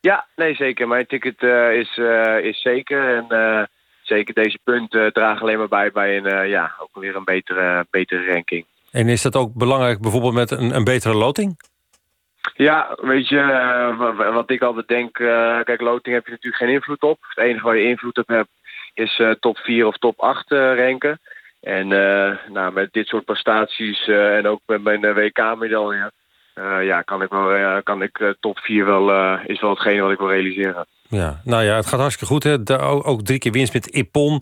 [0.00, 0.88] Ja, nee zeker.
[0.88, 3.16] Mijn ticket eh, is, eh, is zeker.
[3.16, 3.62] En eh,
[4.02, 7.86] zeker deze punten dragen alleen maar bij bij een, eh, ja, ook weer een betere,
[7.90, 8.64] betere ranking.
[8.90, 11.58] En is dat ook belangrijk bijvoorbeeld met een, een betere loting?
[12.54, 16.30] Ja, weet je, eh, wa- wa- wat ik altijd denk, eh, kijk, loting heb je
[16.30, 17.18] natuurlijk geen invloed op.
[17.20, 18.48] Het enige waar je invloed op hebt
[18.94, 21.20] is eh, top 4 of top 8 eh, ranken.
[21.60, 21.88] En
[22.48, 26.12] nou, met dit soort prestaties en ook met mijn WK-medaille,
[26.82, 30.30] ja, kan ik, wel, kan ik top 4 wel, is wel hetgene wat ik wil
[30.30, 30.86] realiseren.
[31.10, 32.42] Ja, nou ja, het gaat hartstikke goed.
[32.42, 32.62] Hè.
[32.62, 34.40] Daar ook, ook drie keer winst met Ippon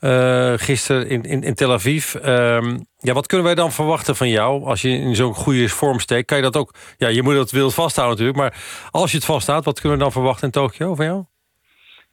[0.00, 2.14] eh gisteren in, in, in Tel Aviv.
[2.14, 5.98] Ehm, ja, wat kunnen wij dan verwachten van jou als je in zo'n goede vorm
[5.98, 6.26] steekt?
[6.26, 6.74] Kan je dat ook...
[6.96, 8.54] Ja, je moet dat wild vasthouden natuurlijk.
[8.54, 11.24] Maar als je het vasthoudt, wat kunnen we dan verwachten in Tokio van jou?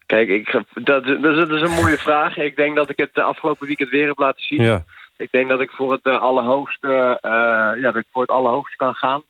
[0.06, 2.38] Kijk, ik, dat, dat, is, een mooie vraag.
[2.38, 4.62] Ik denk dat ik het de afgelopen weekend weer heb laten zien.
[4.62, 4.84] Ja.
[5.18, 8.78] Ik denk dat ik voor het eh, allerhoogste, eh, ja, dat ik voor het allerhoogste
[8.78, 9.24] kan gaan.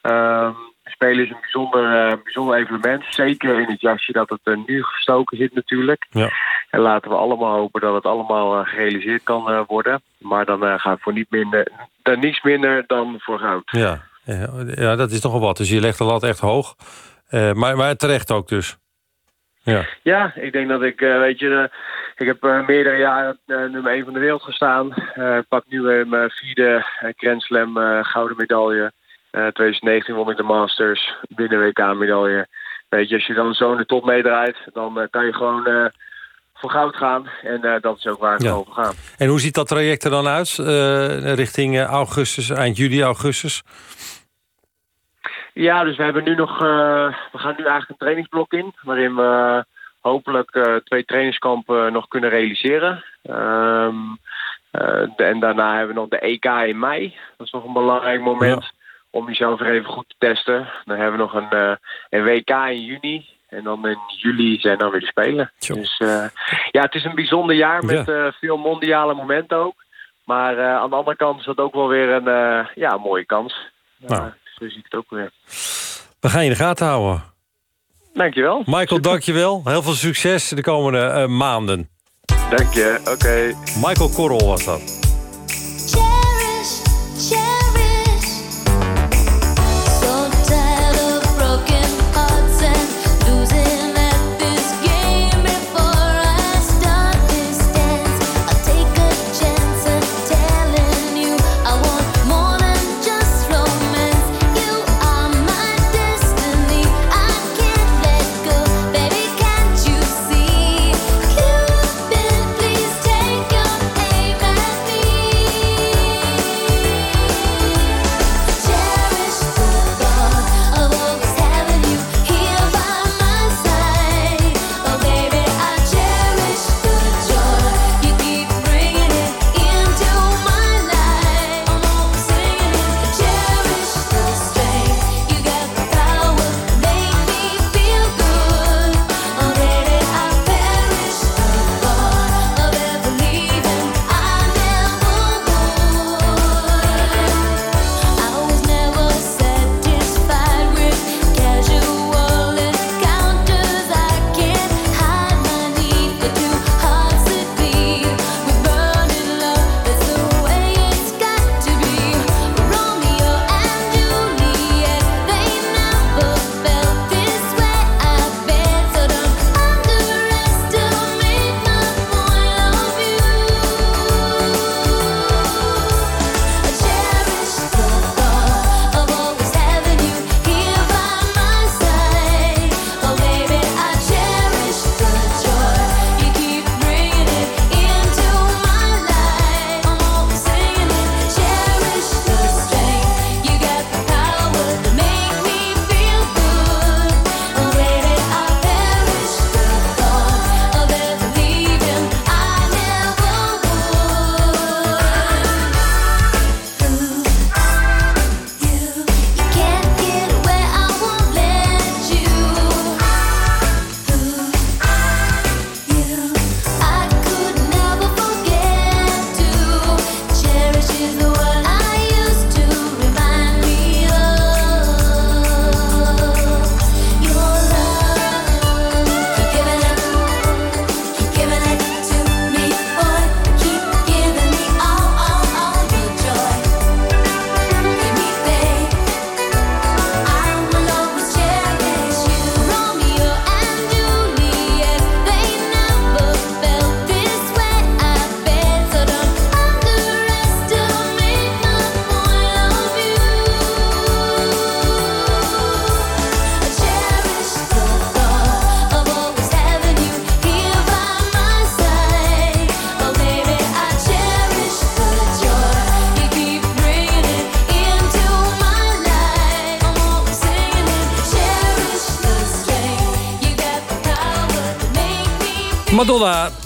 [0.00, 0.54] Ehm,
[0.98, 3.04] spelen is een bijzonder, eh, bijzonder evenement.
[3.08, 6.06] Zeker in het jasje dat het er nu gestoken zit natuurlijk.
[6.10, 6.30] Ja.
[6.70, 10.02] En laten we allemaal hopen dat het allemaal eh, gerealiseerd kan eh, worden.
[10.18, 11.68] Maar dan eh, ga ik voor niet minder,
[12.02, 13.62] dan niets minder dan voor goud.
[13.70, 14.00] Ja,
[14.74, 15.56] ja, dat is toch wel wat.
[15.56, 16.74] Dus je legt de lat echt hoog.
[17.28, 18.76] Eh, maar, maar terecht ook dus.
[19.62, 19.84] Ja.
[20.02, 21.78] Ja, ik denk dat ik, eh, weet je, eh,
[22.16, 24.92] ik heb eh, meerdere jaren eh, nummer 1 van de wereld gestaan.
[24.94, 28.92] Eh, Ik pak nu weer mijn vierde eh, Grand Slam eh, gouden medaille.
[29.38, 32.46] Eh 2019 won ik de Masters, binnen WK-medaille.
[32.88, 35.66] Weet je, als je dan zo in de top meedraait, dan eh, kan je gewoon
[35.66, 35.84] eh,
[36.54, 37.28] voor goud gaan.
[37.42, 38.52] En eh, dat is ook waar ik Ja.
[38.52, 38.92] over ga.
[39.18, 40.58] En hoe ziet dat traject er dan uit?
[40.58, 43.62] eh, richting eh, augustus, eind juli, augustus?
[45.54, 49.14] Ja, dus we hebben nu nog, eh, we gaan nu eigenlijk een trainingsblok in, waarin
[49.14, 49.64] we
[50.00, 53.04] hopelijk eh, twee trainingskampen nog kunnen realiseren.
[53.22, 53.94] Ehm,
[54.70, 57.14] eh, de- en daarna hebben we nog de EK in mei.
[57.36, 58.70] Dat is nog een belangrijk moment
[59.10, 60.68] om jezelf weer even goed te testen.
[60.84, 61.72] Dan hebben we nog een, eh,
[62.08, 63.26] een WK in juni.
[63.48, 65.52] En dan in juli zijn dan weer de Spelen.
[65.58, 66.24] Dus eh,
[66.70, 69.74] ja, het is een bijzonder jaar met eh, veel mondiale momenten ook.
[70.24, 73.70] Maar aan de andere kant is dat ook wel weer een, ja, mooie kans.
[73.96, 74.30] Nou.
[74.58, 75.30] Zo zie ik het ook weer.
[76.20, 77.22] We gaan je in de gaten houden.
[78.14, 78.62] Dankjewel.
[78.66, 79.60] Michael, dankjewel.
[79.64, 81.88] Heel veel succes de komende maanden.
[82.26, 83.54] Dank je, oké.
[83.86, 84.97] Michael Korrel was dat.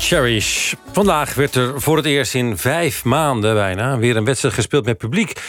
[0.02, 0.74] Cherish.
[0.92, 4.98] Vandaag werd er voor het eerst in vijf maanden bijna weer een wedstrijd gespeeld met
[4.98, 5.40] publiek.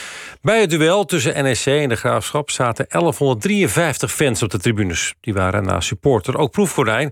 [0.41, 5.13] Bij het duel tussen NEC en de Graafschap zaten 1153 fans op de tribunes.
[5.21, 7.09] Die waren na supporter ook proefkonijn.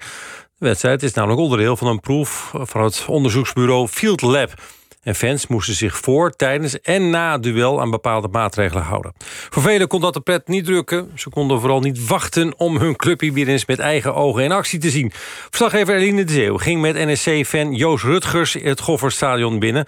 [0.57, 4.53] De wedstrijd is namelijk onderdeel van een proef van het onderzoeksbureau Field Lab.
[5.01, 9.13] En fans moesten zich voor, tijdens en na het duel aan bepaalde maatregelen houden.
[9.49, 11.11] Voor velen kon dat de pret niet drukken.
[11.15, 14.79] Ze konden vooral niet wachten om hun clubje weer eens met eigen ogen in actie
[14.79, 15.11] te zien.
[15.49, 19.85] Verslaggever Eline de Zeeuw ging met NSC-fan Joost Rutgers het Gofferstadion binnen.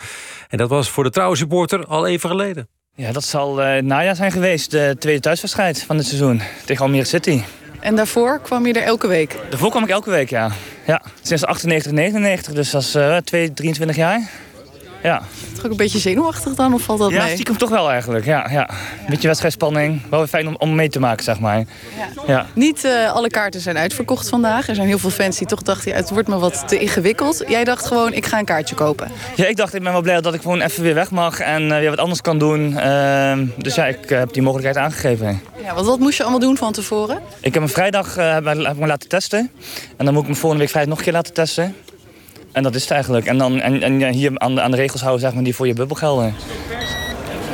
[0.50, 2.68] En dat was voor de trouwe supporter al even geleden.
[2.96, 4.72] Ja, dat zal eh, het najaar zijn geweest.
[4.72, 7.42] De tweede thuiswedstrijd van het seizoen tegen Almere City.
[7.80, 9.38] En daarvoor kwam je er elke week?
[9.50, 10.52] Daarvoor kwam ik elke week, ja.
[10.86, 11.02] ja.
[11.22, 14.30] Sinds 98, 99, dus dat is eh 2, 23 jaar.
[15.04, 15.22] Ja.
[15.56, 17.34] Toch ook een beetje zenuwachtig dan, of valt dat ja, mee?
[17.34, 18.26] stiekem toch wel eigenlijk.
[18.26, 18.70] Ja, ja.
[18.70, 20.02] Een beetje wedstrijdspanning.
[20.10, 21.64] Wel weer fijn om, om mee te maken, zeg maar.
[22.28, 22.46] Ja.
[22.54, 24.68] Niet eh, alle kaarten zijn uitverkocht vandaag.
[24.68, 27.44] Er zijn heel veel fans die toch dachten, ja, het wordt me wat te ingewikkeld.
[27.48, 29.12] Jij dacht gewoon, ik ga een kaartje kopen.
[29.36, 31.72] Ja, ik dacht, ik ben wel blij dat ik gewoon even weer weg mag en
[31.72, 32.78] eh, weer wat anders kan doen.
[32.78, 35.42] Ehm, dus ja, ik eh, heb die mogelijkheid aangegeven.
[35.64, 37.22] Ja, want wat moest je allemaal doen van tevoren?
[37.40, 39.52] Ik heb me vrijdag heb, heb me laten testen.
[39.98, 41.76] En dan moet ik me volgende week vrijdag nog een keer laten testen.
[42.54, 43.26] En dat is het eigenlijk.
[43.26, 45.68] En, dan, en, en hier aan de, aan de regels houden zeg maar, die voor
[45.68, 46.36] je bubbel gelden.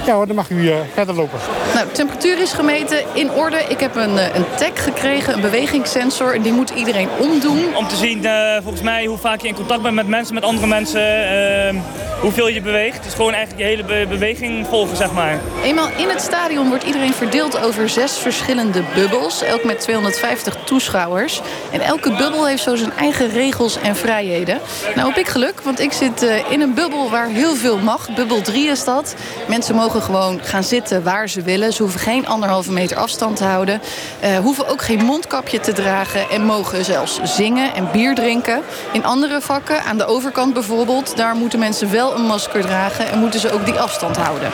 [0.06, 1.40] Ja hoor, dan mag u eh, verder lopen.
[1.74, 3.58] Nou, de temperatuur is gemeten, in orde.
[3.68, 6.36] Ik heb een, eh, een tag gekregen, een bewegingssensor.
[6.36, 7.76] En die moet iedereen omdoen.
[7.76, 10.44] Om te zien, eh, volgens mij, hoe vaak je in contact bent met mensen, met
[10.44, 11.28] andere mensen.
[11.30, 11.76] ehm,
[12.22, 13.04] hoeveel je beweegt.
[13.04, 15.38] Dus gewoon eigenlijk je hele be- beweging volgen, zeg maar.
[15.64, 19.42] Eenmaal in het stadion wordt iedereen verdeeld over zes verschillende bubbels.
[19.44, 21.42] Elk met 250 toeschouwers.
[21.72, 24.60] En elke bubbel heeft zo zijn eigen regels en vrijheden.
[24.96, 28.10] Nou heb ik geluk, want ik zit eh, in een bubbel waar heel veel mag.
[28.16, 29.16] Bubbel 3 is dat.
[29.48, 31.74] Mensen mogen gewoon gaan zitten waar ze willen.
[31.74, 33.82] Ze hoeven geen anderhalve meter afstand te houden.
[34.20, 36.30] Eh, hoeven ook geen mondkapje te dragen.
[36.30, 38.62] En mogen zelfs zingen en bier drinken.
[38.92, 41.18] In andere vakken, aan de overkant bijvoorbeeld...
[41.18, 43.10] daar moeten mensen wel een masker dragen...
[43.10, 44.52] en moeten ze ook die afstand houden.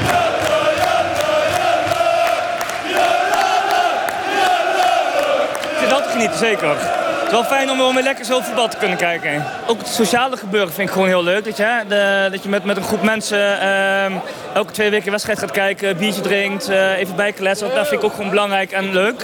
[5.79, 7.04] Te genieten, zeker.
[7.35, 9.45] Wel fijn om weer lekker zo voetbal te kunnen kijken.
[9.67, 11.43] Ook het sociale gebeuren vind ik gewoon heel leuk.
[11.43, 14.13] Dat je, hè, de, dat je met, met een groep mensen ehm,
[14.53, 17.69] elke twee weken wedstrijd gaat kijken, biertje drinkt, eh, even bijkletsen.
[17.75, 19.21] Dat vind ik ook gewoon belangrijk en leuk.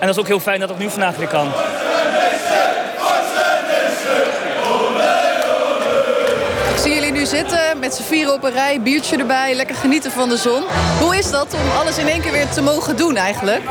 [0.00, 1.48] En dat is ook heel fijn dat het nu vandaag weer kan.
[6.80, 10.28] Zie jullie nu zitten met z'n vieren op een rij, biertje erbij, lekker genieten van
[10.28, 10.62] de zon.
[11.00, 13.62] Hoe is dat om alles in één keer weer te mogen doen eigenlijk?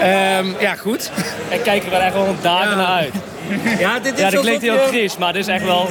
[0.00, 1.10] Ehm, ja, goed.
[1.56, 3.14] Ik kijk er wel echt wel dagen naar uit.
[3.78, 5.88] Ja, dit is Ja, dat klinkt heel je- triest, maar dit is echt wel...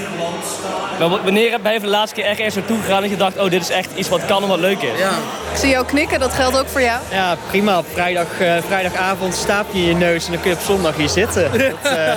[0.97, 3.38] wel- Wanneer ben je voor de laatste keer echt ergens naartoe gegaan dat je dacht...
[3.38, 4.99] oh, dit is echt iets wat kan en wat leuk is?
[4.99, 5.10] Ja.
[5.51, 6.99] Ik zie jou knikken, dat geldt ook voor jou.
[7.12, 7.78] Ja, prima.
[7.78, 10.95] Op vrijdag, eh, vrijdagavond staap je in je neus en dan kun je op zondag
[10.95, 11.51] hier zitten.
[11.51, 12.14] Dat, eh,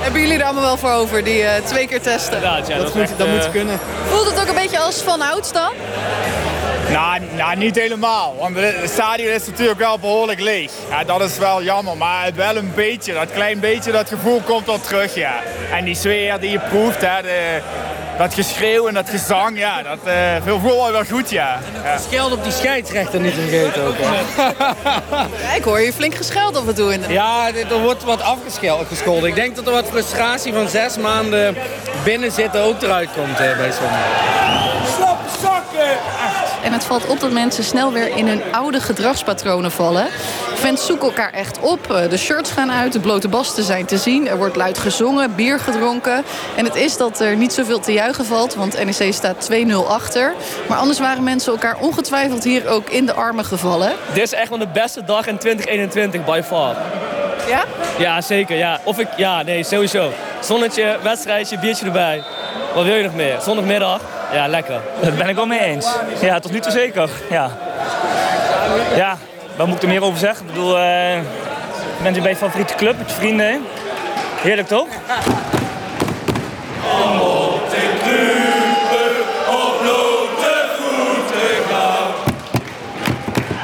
[0.00, 2.40] Hebben jullie er allemaal wel voor over, die eh, twee keer testen?
[2.40, 3.78] Ja, dat, is moet, echt, dat moet kunnen.
[4.08, 5.70] Voelt het ook een beetje als van ouds dan?
[6.90, 8.36] Nou, nou, niet helemaal.
[8.38, 10.70] Want het stadion is natuurlijk wel behoorlijk leeg.
[10.90, 11.96] Ja, dat is wel jammer.
[11.96, 15.32] Maar het wel een beetje, dat klein beetje, dat gevoel komt wel terug, ja.
[15.72, 17.60] En die sfeer die je proeft, hè, de,
[18.18, 20.14] dat geschreeuw en dat gezang, ja, dat uh,
[20.46, 21.58] voelt wel wel goed, ja.
[21.84, 21.98] ja.
[21.98, 23.94] Scheld op die scheidsrechter niet te vergeten ook.
[23.98, 24.22] hè.
[25.46, 27.12] Ja, ik hoor je flink gescheld af en toe in de...
[27.12, 29.28] Ja, er wordt wat afgescholden.
[29.28, 31.56] Ik denk dat er wat frustratie van zes maanden
[32.04, 35.09] binnen zitten ook eruit komt eh, bij sommigen.
[36.62, 40.06] En het valt op dat mensen snel weer in hun oude gedragspatronen vallen.
[40.54, 41.92] Fans zoeken elkaar echt op.
[41.92, 44.28] Eh, De shirts gaan uit, de blote basten zijn te zien.
[44.28, 46.24] Er wordt luid gezongen, bier gedronken.
[46.56, 50.34] En het is dat er niet zoveel te juichen valt, want NEC staat 2-0 achter.
[50.68, 53.92] Maar anders waren mensen elkaar ongetwijfeld hier ook in de armen gevallen.
[54.12, 56.76] Dit is echt wel de beste dag in 2021, by far.
[57.48, 57.62] Ja?
[57.98, 58.56] Ja, zeker.
[58.56, 58.80] Ja.
[58.84, 60.10] Of ik, ja, nee, sowieso.
[60.40, 62.22] Zonnetje, wedstrijdje, biertje erbij.
[62.74, 63.38] Wat wil je nog meer?
[63.42, 64.00] Zondagmiddag?
[64.32, 64.80] Ja, lekker.
[65.00, 65.86] Dat ben ik wel mee eens.
[66.20, 67.10] Ja, tot nu toe zeker.
[67.30, 67.50] Ja,
[68.96, 69.16] ja
[69.56, 70.46] wat moet ik er meer over zeggen?
[70.46, 73.66] Ik bedoel, eh, je bent bij je favoriete club met je vrienden.
[74.42, 74.86] Heerlijk toch?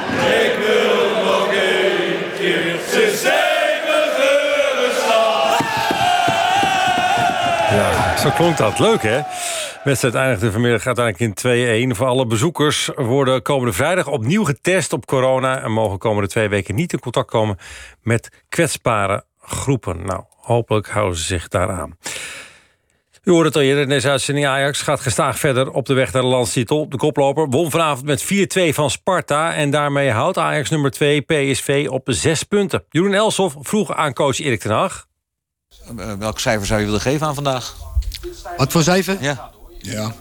[0.03, 2.79] Ik wil nog één keer.
[2.89, 5.05] Ze zijn me gerust
[7.69, 8.79] Ja, zo klonk dat.
[8.79, 9.19] Leuk, hè?
[9.87, 11.95] De wedstrijd eindigde vanmiddag uiteindelijk in 2-1.
[11.95, 15.61] Voor alle bezoekers worden komende vrijdag opnieuw getest op corona...
[15.61, 17.57] en mogen komende twee weken niet in contact komen
[18.01, 20.05] met kwetsbare groepen.
[20.05, 21.97] Nou, hopelijk houden ze zich daaraan.
[23.23, 24.45] U hoorde het al eerder in deze uitzending.
[24.47, 26.89] Ajax gaat gestaag verder op de weg naar de landstitel.
[26.89, 29.53] De koploper won vanavond met 4-2 van Sparta...
[29.53, 32.83] en daarmee houdt Ajax nummer 2 PSV op zes punten.
[32.89, 35.05] Jeroen Elsof vroeg aan coach Erik ten Hag...
[35.97, 37.75] Eh, welk cijfer zou je willen geven aan vandaag?
[38.57, 39.17] Wat voor cijfer?
[39.21, 39.55] Ja.
[39.79, 40.15] Ja.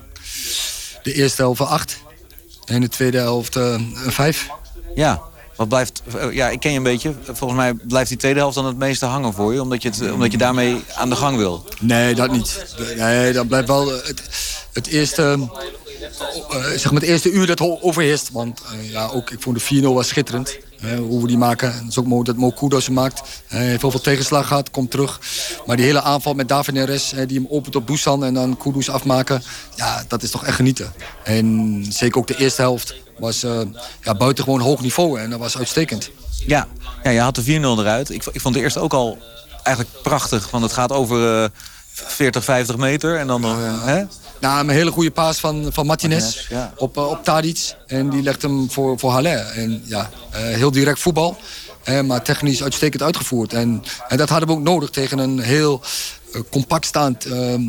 [1.03, 1.99] De eerste helft 8.
[2.65, 4.49] En de tweede helft eh, 5.
[4.95, 5.23] Ja.
[5.57, 7.15] Wat blijft, eh, ja, ik ken je een beetje.
[7.25, 9.63] Volgens mij blijft die tweede helft dan het meeste hangen voor je.
[9.63, 11.65] Omdat je, het, omdat je daarmee aan de gang wil.
[11.81, 12.77] Nee, dat niet.
[12.97, 14.23] Nee, dat blijft wel het,
[14.73, 15.49] het eerste...
[16.01, 18.31] eh, zeg maar het eerste uur dat overheerst.
[18.33, 20.59] Want eh, ja, ook, ik vond de 4-0 was schitterend.
[20.99, 21.75] hoe we die maken.
[21.75, 23.23] Het is ook mooi dat Mo Kudos ze maakt.
[23.47, 25.21] Hij heeft heel veel tegenslag gehad, komt terug.
[25.67, 28.91] Maar die hele aanval met David Neres, die hem opent op Dusan en dan Kudus
[28.91, 29.43] afmaken.
[29.75, 30.93] Ja, dat is toch echt genieten.
[31.25, 33.61] En zeker ook de eerste helft was eh
[34.03, 35.21] ja, buitengewoon hoog niveau.
[35.21, 36.11] En dat was uitstekend.
[36.47, 36.69] Ja,
[37.03, 38.11] ja je had de 4-0 eruit.
[38.11, 39.19] Ik, ik vond de eerste ook al
[39.63, 40.51] eigenlijk prachtig.
[40.51, 41.49] Want het gaat over eh
[41.93, 43.19] 40, 50 meter.
[43.19, 43.59] En dan nog...
[44.41, 46.73] Nou, een hele goede paas van, van Martinez, Martinez, ja.
[46.77, 47.75] op, eh, op Tadic.
[47.87, 49.47] En die legt hem voor, voor Haller.
[49.47, 51.37] En ja, eh, heel direct voetbal.
[51.85, 53.53] hè, maar technisch uitstekend uitgevoerd.
[53.53, 55.81] En, en dat hadden we ook nodig tegen een heel
[56.33, 57.63] eh, compact staand ehm,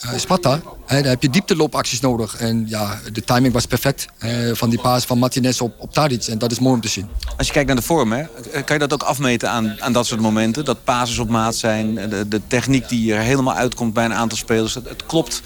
[0.00, 0.60] eh, Sparta.
[0.86, 2.36] Hè, daar heb je diepteloopacties nodig.
[2.36, 4.06] En ja, de timing was perfect.
[4.18, 6.26] eh, van die paas van Martinez op, op Tadic.
[6.26, 7.08] En dat is mooi om te zien.
[7.36, 10.06] Als je kijkt naar de vorm, hè, kan je dat ook afmeten aan, aan dat
[10.06, 10.64] soort momenten?
[10.64, 14.38] Dat pases op maat zijn, de, de techniek die er helemaal uitkomt bij een aantal
[14.38, 14.74] spelers.
[14.74, 15.42] Het, het klopt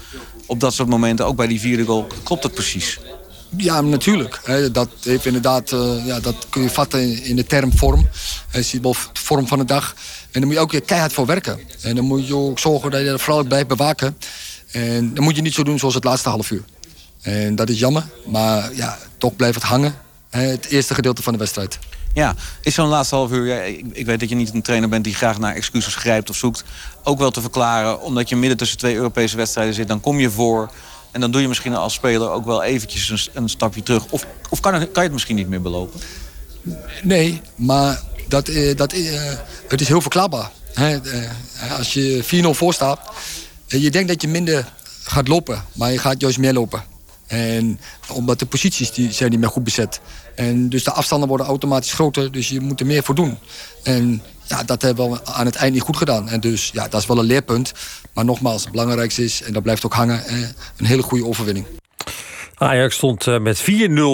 [0.49, 2.99] op dat soort momenten, ook bij die vierde goal, klopt het precies.
[3.57, 4.41] Ja, natuurlijk.
[4.71, 8.07] Dat heeft inderdaad, eh, ja, dat kun je vatten in, de term vorm.
[8.51, 9.95] De vorm van de dag.
[10.31, 11.59] En daar moet je ook keihard voor werken.
[11.81, 14.17] En dan moet je ook zorgen dat je dat vooral ook blijft bewaken.
[14.71, 16.63] En dan moet je niet zo doen zoals het laatste half uur.
[17.21, 19.95] En dat is jammer, maar ja, toch blijft het hangen.
[20.29, 21.79] Het eerste gedeelte van de wedstrijd.
[22.13, 25.13] Ja, is zo'n laatste half uur, ik, weet dat je niet een trainer bent die
[25.13, 26.63] graag naar excuses grijpt of zoekt,
[27.03, 30.29] ook wel te verklaren, omdat je midden tussen twee Europese wedstrijden zit, dan kom je
[30.29, 30.71] voor
[31.11, 34.05] en dan doe je misschien als speler ook wel eventjes een, stapje terug.
[34.09, 35.99] Of, of kan, kan je het misschien niet meer belopen?
[37.03, 39.33] Nee, maar dat, eh, dat, eh,
[39.67, 40.51] het is heel verklaarbaar.
[40.73, 40.97] Eh,
[41.77, 42.99] als je 4-0 voor staat,
[43.67, 46.83] je denkt dat je minder gaat lopen, maar je gaat juist meer lopen.
[47.27, 49.99] En omdat de posities die zijn niet meer goed bezet.
[50.39, 53.37] En dus de afstanden worden automatisch groter, dus je moet er meer voor doen.
[53.83, 56.29] En ja, dat hebben we aan het eind niet goed gedaan.
[56.29, 57.73] En dus ja, dat is wel een leerpunt.
[58.13, 60.23] Maar nogmaals, het belangrijkste is, en dat blijft ook hangen,
[60.77, 61.65] een hele goede overwinning.
[62.55, 63.65] Ajax stond eh, met 4-0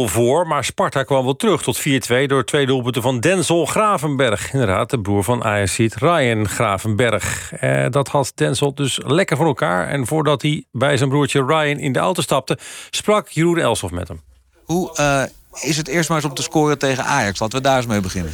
[0.05, 1.82] voor, maar Sparta kwam wel terug tot 4-2...
[2.26, 4.53] door twee doelpunten van Denzel Gravenberg.
[4.53, 7.53] Inderdaad, de broer van Ajax Ryan Gravenberg.
[7.53, 9.88] Eh, dat had Denzel dus lekker voor elkaar.
[9.88, 12.57] En voordat hij bij zijn broertje Ryan in de auto stapte...
[12.89, 14.21] sprak Jeroen Elsof met hem.
[14.63, 15.23] Hoe eh,
[15.62, 17.39] is het eerst maar eens om te scoren tegen Ajax?
[17.39, 18.32] Laten we daar eens mee beginnen.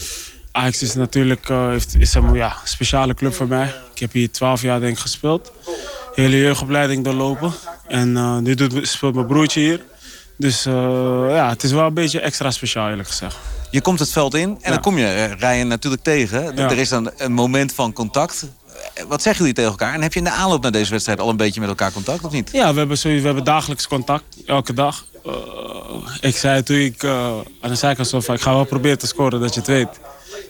[0.51, 3.74] Ajax is natuurlijk eh, heeft, is een ja, speciale club voor mij.
[3.93, 5.51] Ik heb hier 12 jaar denk ik gespeeld.
[6.15, 7.53] Hele jeugdopleiding doorlopen.
[7.88, 9.82] En eh, nu doet, speelt mijn broertje hier.
[10.38, 10.74] Dus eh,
[11.30, 13.38] ja, het is wel een beetje extra speciaal eerlijk gezegd.
[13.72, 14.69] Je komt het veld in en Ja.
[14.69, 16.55] dan kom je Ryan natuurlijk tegen.
[16.55, 16.69] Ja.
[16.69, 18.45] Er is dan een moment van contact.
[19.07, 19.93] Wat zeggen jullie tegen elkaar?
[19.93, 22.24] En heb je in de aanloop naar deze wedstrijd al een beetje met elkaar contact
[22.24, 22.49] of niet?
[22.51, 25.05] Ja, we hebben, we hebben dagelijks contact, elke dag.
[25.26, 28.97] Eh, ik zei toen ik eh, aan de zijkant stond van ik ga wel proberen
[28.97, 29.99] te scoren dat je het weet.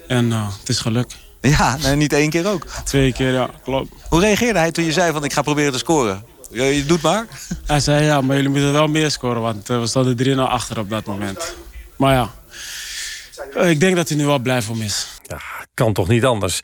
[0.08, 1.18] En eh, het is gelukt.
[1.42, 2.66] Ja, nee, niet één keer ook.
[2.84, 3.92] Twee keer, ja, klopt.
[4.10, 6.26] Hoe reageerde hij toen je zei van ik ga proberen te scoren?
[6.52, 7.28] Je, je doet maar.
[7.66, 10.90] Hij zei ja, maar jullie moeten wel meer scoren, want we stonden 3-0 achter op
[10.90, 11.56] dat moment.
[11.96, 12.30] Maar ja,
[13.64, 15.08] ik denk dat hij nu wel blij om is.
[15.74, 16.60] Kan toch niet anders.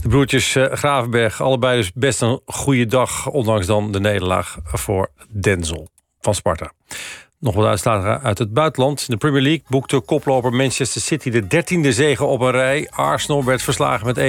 [0.00, 3.26] De broertjes Gravenberg, allebei dus best een goede dag...
[3.26, 5.88] ondanks dan de nederlaag voor Denzel
[6.20, 6.72] van Sparta.
[7.42, 9.00] Nog wat uitslagen uit het buitenland.
[9.00, 12.88] In de Premier League boekte koploper Manchester City de dertiende zege op een rij.
[12.90, 14.20] Arsenal werd verslagen met 1-0.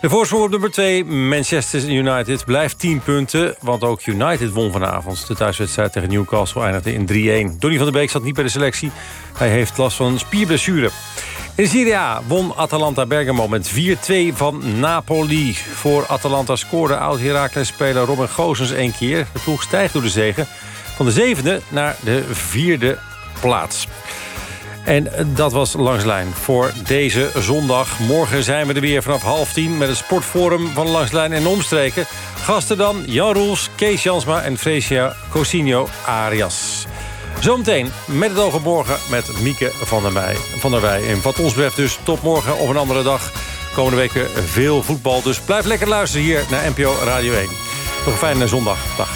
[0.00, 3.54] De voorsprong op nummer 2, Manchester United, blijft 10 punten.
[3.60, 5.26] Want ook United won vanavond.
[5.26, 7.58] De thuiswedstrijd tegen Newcastle eindigde in 3-1.
[7.58, 8.90] Donny van der Beek zat niet bij de selectie.
[9.36, 10.90] Hij heeft last van spierblessure.
[11.54, 15.54] In Serie A won Atalanta Bergamo met 4-2 van Napoli.
[15.54, 19.26] Voor Atalanta scoorde oud-Heracles-speler Robin Gozens één keer.
[19.32, 20.46] De ploeg stijgt door de zegen
[21.00, 22.98] van de zevende naar de vierde
[23.40, 23.86] plaats.
[24.84, 27.98] En dat was Langslijn voor deze zondag.
[27.98, 29.78] Morgen zijn we er weer vanaf half tien...
[29.78, 32.06] met het sportforum van Langslijn en Omstreken.
[32.34, 36.86] Gasten dan Jan Roels, Kees Jansma en Fresia Cosinho Arias.
[37.38, 41.08] Zometeen met het oog met Mieke van der, Wij, van der Wij.
[41.08, 43.32] En wat ons betreft dus tot morgen op een andere dag.
[43.74, 45.22] Komende week weer veel voetbal.
[45.22, 47.44] Dus blijf lekker luisteren hier naar NPO Radio 1.
[47.44, 48.78] Nog een fijne zondag.
[48.96, 49.09] Dag.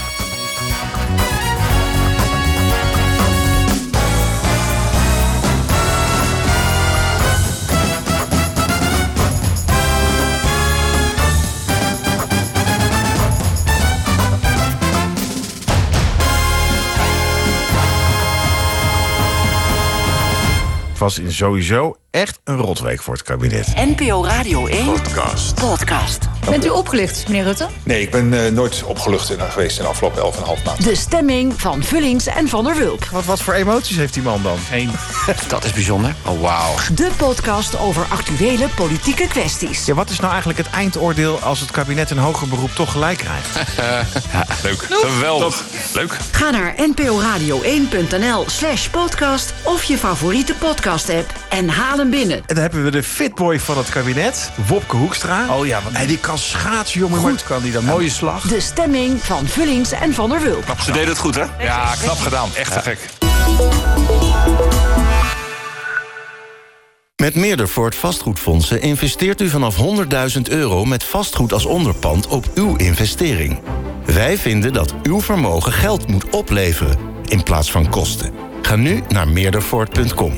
[21.04, 23.66] Was in sowieso echt een rotweek voor het kabinet.
[23.74, 25.54] NPO Radio 1 Podcast.
[25.54, 26.18] podcast.
[26.50, 27.66] Bent u opgelicht, meneer Rutte?
[27.82, 30.84] Nee, ik ben eh, nooit opgelucht in, geweest in de afgelopen 11,5 maand.
[30.84, 33.04] De stemming van Vullings en Van der Wulp.
[33.04, 34.58] Wat, wat voor emoties heeft die man dan?
[34.58, 34.90] Geen.
[35.48, 36.14] Dat is bijzonder.
[36.26, 36.74] Oh, wauw.
[36.94, 39.84] De podcast over actuele politieke kwesties.
[39.84, 43.18] Ja, wat is nou eigenlijk het eindoordeel als het kabinet een hoger beroep toch gelijk
[43.18, 43.76] krijgt?
[44.32, 44.86] ja, leuk.
[44.90, 45.64] Geweldig.
[45.94, 46.16] Leuk.
[46.32, 52.36] Ga naar nporadio1.nl slash podcast of je favoriete podcast-app en haal hem binnen.
[52.36, 55.56] En dan hebben we de fitboy van het kabinet, Wopke Hoekstra.
[55.56, 57.18] Oh ja, want hij die kan schaatsen, jongen.
[57.18, 58.42] Goed maar kan die dan mooie slag.
[58.48, 60.64] De stemming van Vullings en Van der Wulp.
[60.84, 61.44] Ze deden het goed, hè?
[61.58, 62.48] Ja, knap gedaan.
[62.54, 62.98] Echt te gek.
[67.16, 69.76] Met Meerdervoort vastgoedfondsen investeert u vanaf
[70.36, 73.60] 100.000 euro met vastgoed als onderpand op uw investering.
[74.04, 76.98] Wij vinden dat uw vermogen geld moet opleveren
[77.28, 78.32] in plaats van kosten.
[78.62, 80.32] Ga nu naar meerdervoort.com.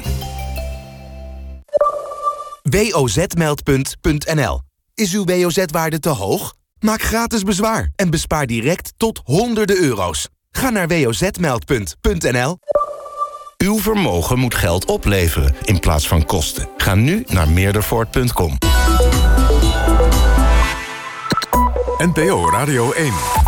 [2.70, 4.60] wozmeldpunt.nl.
[4.94, 6.54] Is uw WOZ-waarde te hoog?
[6.78, 10.28] Maak gratis bezwaar en bespaar direct tot honderden euro's.
[10.50, 12.58] Ga naar wozmeldpunt.nl.
[13.56, 16.68] Uw vermogen moet geld opleveren in plaats van kosten.
[16.76, 18.58] Ga nu naar meerdervoort.com.
[21.98, 23.45] NPO Radio 1.